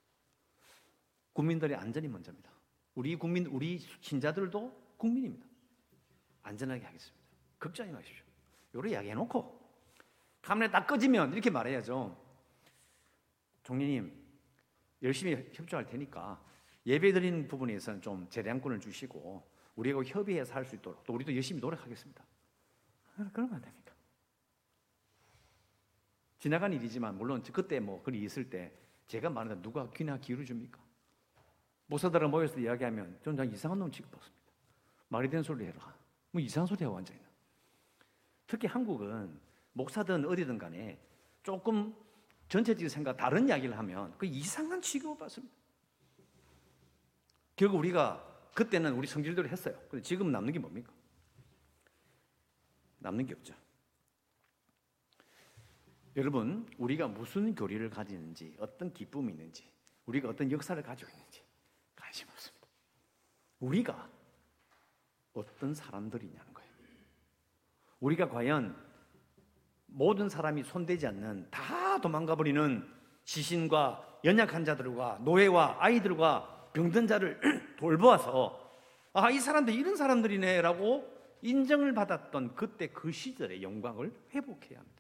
국민들의 1.34 1.78
안전이 1.78 2.08
먼저입니다. 2.08 2.52
우리 2.96 3.16
국민, 3.16 3.46
우리 3.48 3.80
신자들도 4.02 4.96
국민입니다. 4.98 5.46
안전하게 6.44 6.86
하겠습니다. 6.86 7.26
걱정하지 7.60 7.94
마십시오. 7.94 8.26
요래 8.76 8.92
이야기 8.92 9.10
해놓고, 9.10 9.58
가문에 10.42 10.70
딱 10.70 10.88
꺼지면 10.88 11.34
이렇게 11.34 11.50
말해야죠. 11.50 12.16
종리님, 13.64 14.14
열심히 15.04 15.50
협조할 15.54 15.86
테니까 15.86 16.44
예배 16.86 17.12
드리는 17.12 17.48
부분에서는 17.48 18.02
좀 18.02 18.30
재량권을 18.30 18.80
주시고, 18.80 19.48
우리하고 19.76 20.04
협의해서 20.04 20.54
할 20.54 20.66
수 20.66 20.76
있도록 20.76 21.04
또 21.04 21.14
우리도 21.14 21.36
열심히 21.36 21.60
노력하겠습니다. 21.62 22.26
그러면 23.34 23.56
안 23.56 23.62
됩니까? 23.62 23.87
지나간 26.40 26.74
일이지만 26.74 27.18
물론 27.18 27.42
그때 27.52 27.80
뭐 27.80 28.02
그리 28.04 28.22
있을 28.24 28.50
때 28.50 28.72
제가 29.08 29.30
말하는 29.30 29.62
누가 29.62 29.90
귀나 29.92 30.18
기울여 30.18 30.46
줍니까? 30.46 30.80
목사들은 31.88 32.30
모여서 32.30 32.60
이야기하면 32.60 33.20
저는 33.24 33.52
이상한 33.52 33.80
놈 33.80 33.92
취급받습니다. 33.92 34.38
말이 35.08 35.30
되는 35.30 35.44
소리 35.44 35.66
해라. 35.66 35.96
뭐 36.32 36.42
이상한 36.42 36.68
소리 36.68 36.84
하고 36.84 36.96
완전히. 36.96 37.20
특히 38.46 38.68
한국은 38.68 39.40
목사든 39.74 40.26
어디든 40.26 40.58
간에 40.58 41.00
조금 41.44 41.96
전체적인 42.50 42.90
생각 42.90 43.16
다른 43.18 43.48
이야기를 43.48 43.78
하면 43.78 44.14
그 44.18 44.26
이상한 44.26 44.82
취급을 44.82 45.18
받습니다. 45.18 45.56
결국 47.56 47.78
우리가 47.78 48.24
그때는 48.54 48.94
우리 48.94 49.08
성질대로 49.08 49.48
했어요. 49.48 49.78
근데 49.90 50.02
지금 50.02 50.32
남는 50.32 50.54
게 50.54 50.60
뭡니까? 50.60 50.92
남는 53.00 53.26
게 53.26 53.34
없죠. 53.34 53.54
여러분, 56.18 56.66
우리가 56.80 57.08
무슨 57.08 57.54
교리를 57.54 57.88
가지는지, 57.92 58.56
어떤 58.58 58.92
기쁨이 58.92 59.32
있는지, 59.32 59.64
우리가 60.08 60.30
어떤 60.30 60.52
역사를 60.52 60.82
가지고 60.82 61.12
있는지 61.12 61.44
관심 61.96 62.28
없습니다. 62.30 62.68
우리가 63.60 64.10
어떤 65.34 65.76
사람들이냐는 65.76 66.54
거예요. 66.56 66.70
우리가 68.00 68.30
과연 68.30 68.76
모든 69.86 70.28
사람이 70.28 70.64
손대지 70.64 71.06
않는 71.06 71.50
다 71.52 72.02
도망가 72.02 72.36
버리는 72.36 72.84
시신과 73.24 74.22
연약한 74.24 74.66
자들과 74.66 75.20
노예와 75.24 75.78
아이들과 75.80 76.72
병든 76.74 77.06
자를 77.06 77.40
돌보아서 77.78 78.72
아, 79.14 79.30
이 79.30 79.40
사람들 79.40 79.74
이런 79.74 79.96
사람들이네라고 79.96 81.18
인정을 81.44 81.94
받았던 81.94 82.56
그때 82.56 82.88
그 82.88 83.12
시절의 83.12 83.62
영광을 83.62 84.12
회복해야 84.34 84.80
합니다. 84.80 84.97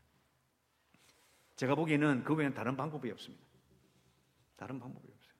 제가 1.57 1.75
보기에는 1.75 2.23
그 2.23 2.33
외에는 2.35 2.55
다른 2.55 2.77
방법이 2.77 3.11
없습니다. 3.11 3.43
다른 4.55 4.79
방법이 4.79 5.07
없어요. 5.11 5.33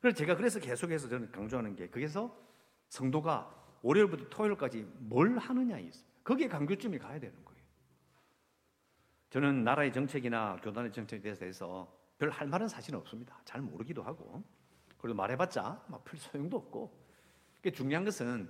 그래서 0.00 0.16
제가 0.16 0.36
그래서 0.36 0.58
계속해서 0.58 1.08
저는 1.08 1.30
강조하는 1.30 1.76
게 1.76 1.88
거기서 1.88 2.34
성도가 2.88 3.78
월요일부터 3.82 4.28
토요일까지 4.30 4.82
뭘 4.98 5.38
하느냐에 5.38 5.82
있습니다. 5.82 6.20
거기에 6.24 6.48
강조점이 6.48 6.98
가야 6.98 7.20
되는 7.20 7.44
거예요. 7.44 7.62
저는 9.30 9.64
나라의 9.64 9.92
정책이나 9.92 10.56
교단의 10.62 10.92
정책에 10.92 11.34
대해서 11.34 11.94
별 12.18 12.30
할 12.30 12.48
말은 12.48 12.66
사실은 12.66 12.98
없습니다. 13.00 13.38
잘 13.44 13.60
모르기도 13.60 14.02
하고 14.02 14.42
그래도 14.96 15.14
말해봤자 15.14 15.86
별 16.04 16.18
소용도 16.18 16.56
없고 16.56 17.04
중요한 17.74 18.04
것은 18.04 18.48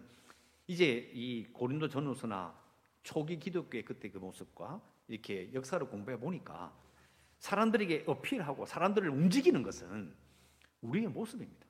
이제 0.69 1.11
이 1.13 1.45
고린도 1.53 1.89
전후서나 1.89 2.55
초기 3.03 3.39
기독교의 3.39 3.85
그때 3.85 4.11
그 4.11 4.19
모습과 4.19 4.81
이렇게 5.09 5.53
역사를 5.53 5.85
공부해 5.89 6.19
보니까 6.19 6.75
사람들에게 7.39 8.05
어필하고 8.07 8.67
사람들을 8.67 9.09
움직이는 9.09 9.63
것은 9.63 10.15
우리의 10.81 11.09
모습입니다. 11.09 11.67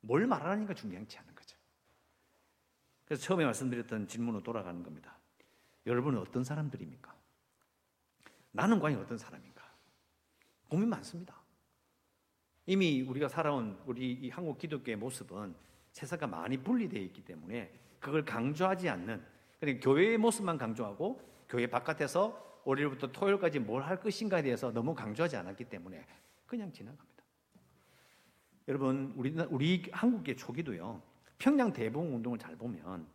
뭘 0.00 0.26
말하는가 0.26 0.74
중요하지 0.74 1.18
않은 1.18 1.34
거죠. 1.34 1.56
그래서 3.04 3.22
처음에 3.22 3.44
말씀드렸던 3.44 4.06
질문으로 4.06 4.42
돌아가는 4.42 4.82
겁니다. 4.82 5.18
여러분은 5.86 6.20
어떤 6.20 6.44
사람들입니까? 6.44 7.14
나는 8.52 8.78
과연 8.78 9.00
어떤 9.00 9.18
사람인가? 9.18 9.62
고민 10.68 10.88
많습니다. 10.88 11.42
이미 12.66 13.02
우리가 13.02 13.28
살아온 13.28 13.78
우리 13.86 14.12
이 14.12 14.30
한국 14.30 14.58
기독교의 14.58 14.96
모습은 14.96 15.54
세상과 15.92 16.26
많이 16.26 16.56
분리되어 16.56 17.00
있기 17.02 17.24
때문에 17.24 17.72
그걸 18.00 18.24
강조하지 18.24 18.88
않는 18.88 19.24
그러니까 19.60 19.84
교회의 19.84 20.18
모습만 20.18 20.58
강조하고 20.58 21.33
교회 21.48 21.66
바깥에서 21.66 22.60
월요일부터 22.64 23.12
토요일까지 23.12 23.58
뭘 23.60 23.82
할 23.82 24.00
것인가에 24.00 24.42
대해서 24.42 24.72
너무 24.72 24.94
강조하지 24.94 25.36
않았기 25.36 25.64
때문에 25.64 26.04
그냥 26.46 26.72
지나갑니다. 26.72 27.24
여러분 28.68 29.12
우리 29.16 29.34
우리 29.50 29.82
한국의 29.92 30.36
초기도요 30.36 31.02
평양 31.36 31.72
대부흥 31.72 32.14
운동을 32.16 32.38
잘 32.38 32.56
보면 32.56 33.06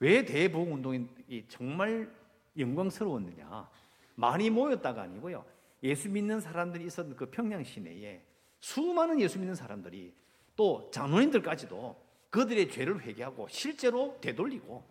왜 0.00 0.24
대부흥 0.24 0.74
운동이 0.74 1.06
정말 1.48 2.12
영광스러웠느냐 2.58 3.68
많이 4.16 4.50
모였다가 4.50 5.02
아니고요 5.02 5.44
예수 5.84 6.08
믿는 6.08 6.40
사람들이 6.40 6.84
있었던 6.86 7.14
그 7.14 7.30
평양 7.30 7.62
시내에 7.62 8.20
수많은 8.58 9.20
예수 9.20 9.38
믿는 9.38 9.54
사람들이 9.54 10.12
또 10.56 10.90
장로님들까지도 10.92 12.02
그들의 12.30 12.68
죄를 12.70 13.00
회개하고 13.02 13.46
실제로 13.48 14.18
되돌리고 14.20 14.82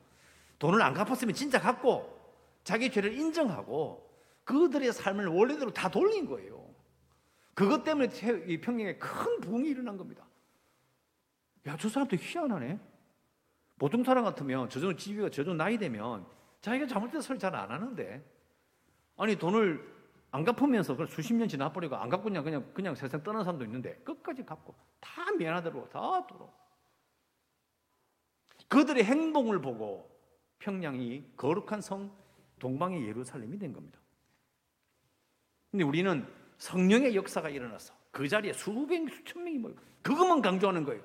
돈을 0.59 0.81
안 0.81 0.93
갚았으면 0.93 1.33
진짜 1.35 1.59
갚고 1.59 2.12
자기 2.63 2.91
죄를 2.91 3.13
인정하고 3.13 4.09
그들의 4.43 4.91
삶을 4.93 5.27
원래대로 5.27 5.71
다 5.71 5.89
돌린 5.89 6.25
거예요. 6.25 6.73
그것 7.53 7.83
때문에 7.83 8.09
이 8.47 8.59
평양에 8.59 8.97
큰 8.97 9.39
부흥이 9.41 9.69
일어난 9.69 9.97
겁니다. 9.97 10.25
야, 11.67 11.77
저 11.77 11.87
사람도 11.87 12.17
희한하네. 12.17 12.79
보통 13.77 14.03
사람 14.03 14.23
같으면 14.23 14.69
저 14.69 14.79
정도 14.79 14.95
지위가 14.95 15.29
저 15.29 15.43
정도 15.43 15.63
나이 15.63 15.77
되면 15.77 16.25
자기가 16.61 16.87
잘못된 16.87 17.21
소리 17.21 17.39
잘 17.39 17.53
안 17.55 17.71
하는데 17.71 18.23
아니 19.17 19.35
돈을 19.35 19.93
안 20.31 20.43
갚으면서 20.43 20.95
그 20.95 21.05
수십 21.05 21.33
년 21.33 21.47
지나버리고 21.47 21.95
안 21.95 22.09
갚고 22.09 22.23
그냥 22.23 22.43
그냥 22.43 22.71
그냥 22.73 22.95
세상 22.95 23.21
떠난 23.23 23.43
사람도 23.43 23.65
있는데 23.65 23.95
끝까지 24.03 24.43
갚고 24.45 24.73
다 24.99 25.31
미안하대로 25.37 25.89
다 25.89 26.25
돌아. 26.25 26.47
그들의 28.67 29.03
행동을 29.03 29.61
보고 29.61 30.09
평양이 30.59 31.23
거룩한 31.37 31.81
성 31.81 32.11
동방의 32.63 33.05
예루살렘이 33.05 33.59
된 33.59 33.73
겁니다. 33.73 33.99
근데 35.69 35.83
우리는 35.83 36.25
성령의 36.57 37.13
역사가 37.13 37.49
일어나서 37.49 37.93
그 38.09 38.25
자리에 38.25 38.53
수백 38.53 39.09
수천 39.09 39.43
명이 39.43 39.57
모여 39.57 39.75
그것만 40.01 40.41
강조하는 40.41 40.85
거예요. 40.85 41.03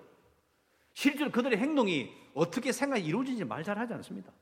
실제로 0.94 1.33
그들의 1.33 1.59
행동이 1.59 2.14
어떻게 2.33 2.71
생각이 2.71 3.05
이루어지는지 3.05 3.44
말 3.44 3.64
잘하지 3.64 3.92
않습니다. 3.94 4.33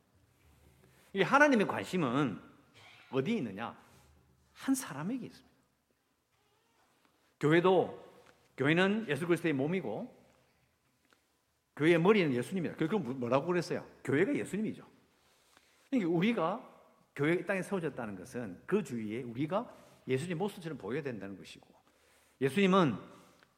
이 1.14 1.22
하나님의 1.22 1.66
관심은 1.66 2.38
어디에 3.10 3.36
있느냐? 3.36 3.74
한 4.52 4.74
사람에게 4.74 5.24
있습니다. 5.24 5.56
교회도 7.40 8.04
교회는 8.58 9.06
예수 9.08 9.26
그리스도의 9.26 9.54
몸이고 9.54 10.14
교회의 11.76 11.98
머리는 11.98 12.34
예수님이다. 12.34 12.76
그럼 12.76 13.20
뭐라고 13.20 13.46
그랬어요? 13.46 13.86
교회가 14.04 14.34
예수님이죠. 14.34 14.86
그러니까 15.88 16.10
우리가 16.10 16.75
교회 17.16 17.42
땅에 17.44 17.62
세워졌다는 17.62 18.14
것은 18.14 18.62
그 18.66 18.82
주위에 18.82 19.22
우리가 19.22 19.74
예수님 20.06 20.38
모습처럼 20.38 20.76
보여야 20.78 21.02
된다는 21.02 21.36
것이고 21.36 21.66
예수님은 22.40 22.94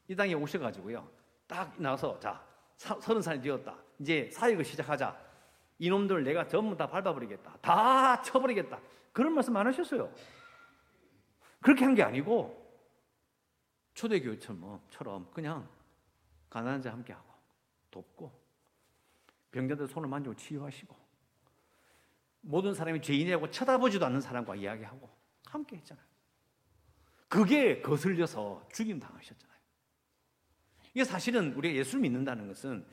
이 0.07 0.15
땅에 0.17 0.33
오셔가지고요. 0.33 1.07
딱 1.47 1.75
나와서 1.81 2.19
자 2.21 2.43
서른 2.77 3.21
살이 3.21 3.41
되었다. 3.41 3.77
이제 3.99 4.31
사역을 4.31 4.65
시작하자. 4.65 5.29
이놈들 5.81 6.23
내가 6.23 6.47
전부 6.47 6.77
다 6.77 6.87
밟아버리겠다. 6.89 7.59
다 7.61 8.23
쳐버리겠다. 8.23 8.81
그런 9.13 9.35
말씀 9.35 9.57
안 9.57 9.67
하셨어요. 9.67 10.13
그렇게 11.61 11.85
한 11.85 11.95
게 11.97 12.03
아니고 12.05 12.57
초대교회처럼 13.95 15.29
그냥 15.35 15.69
가난한 16.49 16.81
자 16.81 16.93
함께 16.93 17.13
하고 17.13 17.29
돕고 17.91 18.33
병자들 19.51 19.89
손을 19.89 20.09
만지고 20.09 20.37
치유하시고 20.37 20.95
모든 22.49 22.73
사람이 22.73 23.03
죄인이라고 23.03 23.51
쳐다보지도 23.51 24.07
않는 24.07 24.23
사람과 24.23 24.57
이야기하고 24.57 25.09
함께 25.45 25.77
했잖아요. 25.77 26.07
그게 27.29 27.83
거슬려서 27.83 28.67
죽임 28.73 28.99
당하셨잖아요. 28.99 29.59
이게 30.95 31.05
사실은 31.05 31.53
우리가 31.53 31.75
예수를 31.75 32.01
믿는다는 32.01 32.49
것은 32.49 32.87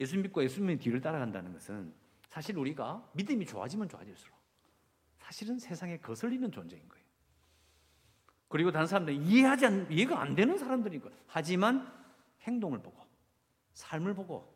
예수 0.00 0.18
믿고 0.18 0.42
예수님의 0.42 0.78
뒤를 0.78 1.00
따라간다는 1.00 1.52
것은 1.52 1.94
사실 2.28 2.58
우리가 2.58 3.08
믿음이 3.12 3.46
좋아지면 3.46 3.88
좋아질수록 3.88 4.36
사실은 5.18 5.56
세상에 5.60 5.98
거슬리는 5.98 6.50
존재인 6.50 6.88
거예요. 6.88 7.04
그리고 8.48 8.72
다른 8.72 8.88
사람들이 8.88 9.16
이해하지 9.18 9.66
않, 9.66 9.86
이해가 9.88 10.20
안 10.20 10.34
되는 10.34 10.56
거예요. 10.56 11.16
하지만 11.28 11.92
행동을 12.42 12.82
보고 12.82 13.00
삶을 13.74 14.14
보고 14.14 14.52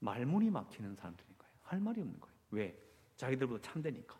말문이 0.00 0.50
막히는 0.50 0.96
사람들인 0.96 1.34
거예요. 1.38 1.52
할 1.62 1.80
말이 1.80 2.02
없는 2.02 2.20
거예요. 2.20 2.27
왜? 2.50 2.76
자기들보다 3.16 3.62
참되니까. 3.62 4.16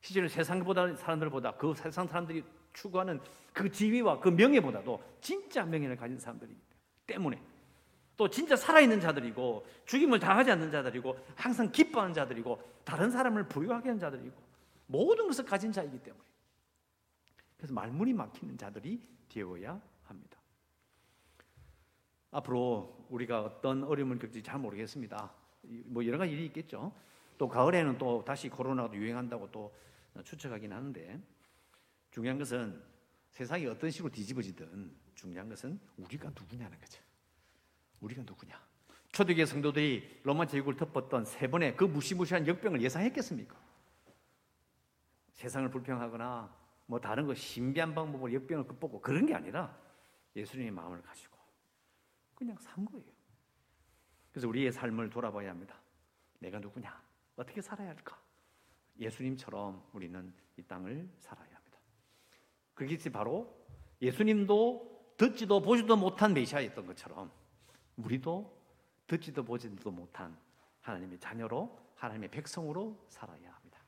실제로 0.00 0.28
세상보다 0.28 0.96
사람들보다 0.96 1.56
그 1.56 1.74
세상 1.74 2.06
사람들이 2.06 2.44
추구하는 2.72 3.20
그 3.52 3.70
지위와 3.70 4.20
그 4.20 4.28
명예보다도 4.28 5.02
진짜 5.20 5.64
명예를 5.64 5.96
가진 5.96 6.18
사람들이기 6.18 6.60
때문에 7.06 7.40
또 8.16 8.28
진짜 8.28 8.54
살아있는 8.56 9.00
자들이고 9.00 9.66
죽임을 9.86 10.18
당하지 10.18 10.50
않는 10.50 10.70
자들이고 10.70 11.18
항상 11.34 11.70
기뻐하는 11.72 12.12
자들이고 12.14 12.60
다른 12.84 13.10
사람을 13.10 13.48
부유하게 13.48 13.88
하는 13.88 14.00
자들이고 14.00 14.42
모든 14.86 15.26
것을 15.26 15.44
가진 15.44 15.72
자이기 15.72 15.98
때문에 15.98 16.24
그래서 17.56 17.72
말문이 17.72 18.12
막히는 18.12 18.58
자들이 18.58 19.00
되어야 19.28 19.80
합니다. 20.04 20.38
앞으로 22.30 23.06
우리가 23.08 23.42
어떤 23.42 23.84
어려움을 23.84 24.18
겪을지 24.18 24.42
잘 24.42 24.58
모르겠습니다. 24.58 25.32
뭐 25.86 26.04
여러 26.06 26.18
가지 26.18 26.32
일이 26.32 26.46
있겠죠. 26.46 26.92
또 27.38 27.48
가을에는 27.48 27.98
또 27.98 28.24
다시 28.24 28.48
코로나가 28.48 28.94
유행한다고 28.94 29.50
또 29.50 29.74
추측하긴 30.24 30.72
하는데 30.72 31.20
중요한 32.10 32.38
것은 32.38 32.80
세상이 33.30 33.66
어떤 33.66 33.90
식으로 33.90 34.12
뒤집어지든 34.12 34.94
중요한 35.14 35.48
것은 35.48 35.80
우리가 35.96 36.30
누구냐는 36.30 36.78
거죠. 36.78 37.02
우리가 38.00 38.22
누구냐? 38.22 38.60
초대교회 39.10 39.46
성도들이 39.46 40.20
로마 40.24 40.46
제국을 40.46 40.76
덮었던 40.76 41.24
세 41.24 41.48
번의 41.48 41.76
그 41.76 41.84
무시무시한 41.84 42.46
역병을 42.46 42.82
예상했겠습니까? 42.82 43.56
세상을 45.32 45.70
불평하거나 45.70 46.54
뭐 46.86 47.00
다른 47.00 47.26
거 47.26 47.34
신비한 47.34 47.94
방법으로 47.94 48.32
역병을 48.32 48.66
극복하고 48.66 49.00
그런 49.00 49.26
게 49.26 49.34
아니라 49.34 49.76
예수님의 50.36 50.72
마음을 50.72 51.02
가지고 51.02 51.36
그냥 52.34 52.56
산 52.58 52.84
거예요. 52.84 53.13
그래서 54.34 54.48
우리의 54.48 54.72
삶을 54.72 55.10
돌아봐야 55.10 55.50
합니다. 55.50 55.76
내가 56.40 56.58
누구냐? 56.58 57.00
어떻게 57.36 57.60
살아야 57.62 57.90
할까? 57.90 58.20
예수님처럼 58.98 59.80
우리는 59.92 60.34
이 60.56 60.62
땅을 60.64 61.08
살아야 61.20 61.54
합니다. 61.54 61.78
그것이 62.74 63.10
바로 63.10 63.56
예수님도 64.02 65.14
듣지도 65.16 65.62
보지도 65.62 65.96
못한 65.96 66.34
메시아였던 66.34 66.84
것처럼 66.84 67.30
우리도 67.96 68.60
듣지도 69.06 69.44
보지도 69.44 69.92
못한 69.92 70.36
하나님의 70.80 71.20
자녀로 71.20 71.78
하나님의 71.94 72.28
백성으로 72.32 73.06
살아야 73.06 73.52
합니다. 73.52 73.78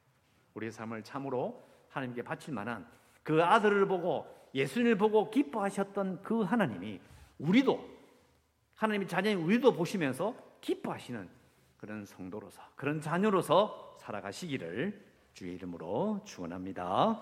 우리의 0.54 0.70
삶을 0.70 1.02
참으로 1.02 1.68
하나님께 1.88 2.22
바칠 2.22 2.54
만한 2.54 2.88
그 3.24 3.42
아들을 3.42 3.88
보고 3.88 4.32
예수님을 4.54 4.96
보고 4.96 5.28
기뻐하셨던 5.28 6.22
그 6.22 6.42
하나님이 6.42 7.00
우리도 7.40 7.95
하나님의 8.76 9.08
자녀인 9.08 9.38
우리도 9.38 9.74
보시면서 9.74 10.34
기뻐하시는 10.60 11.28
그런 11.78 12.04
성도로서 12.04 12.62
그런 12.76 13.00
자녀로서 13.00 13.96
살아가시기를 14.00 15.04
주의 15.34 15.54
이름으로 15.54 16.22
축원합니다. 16.24 17.14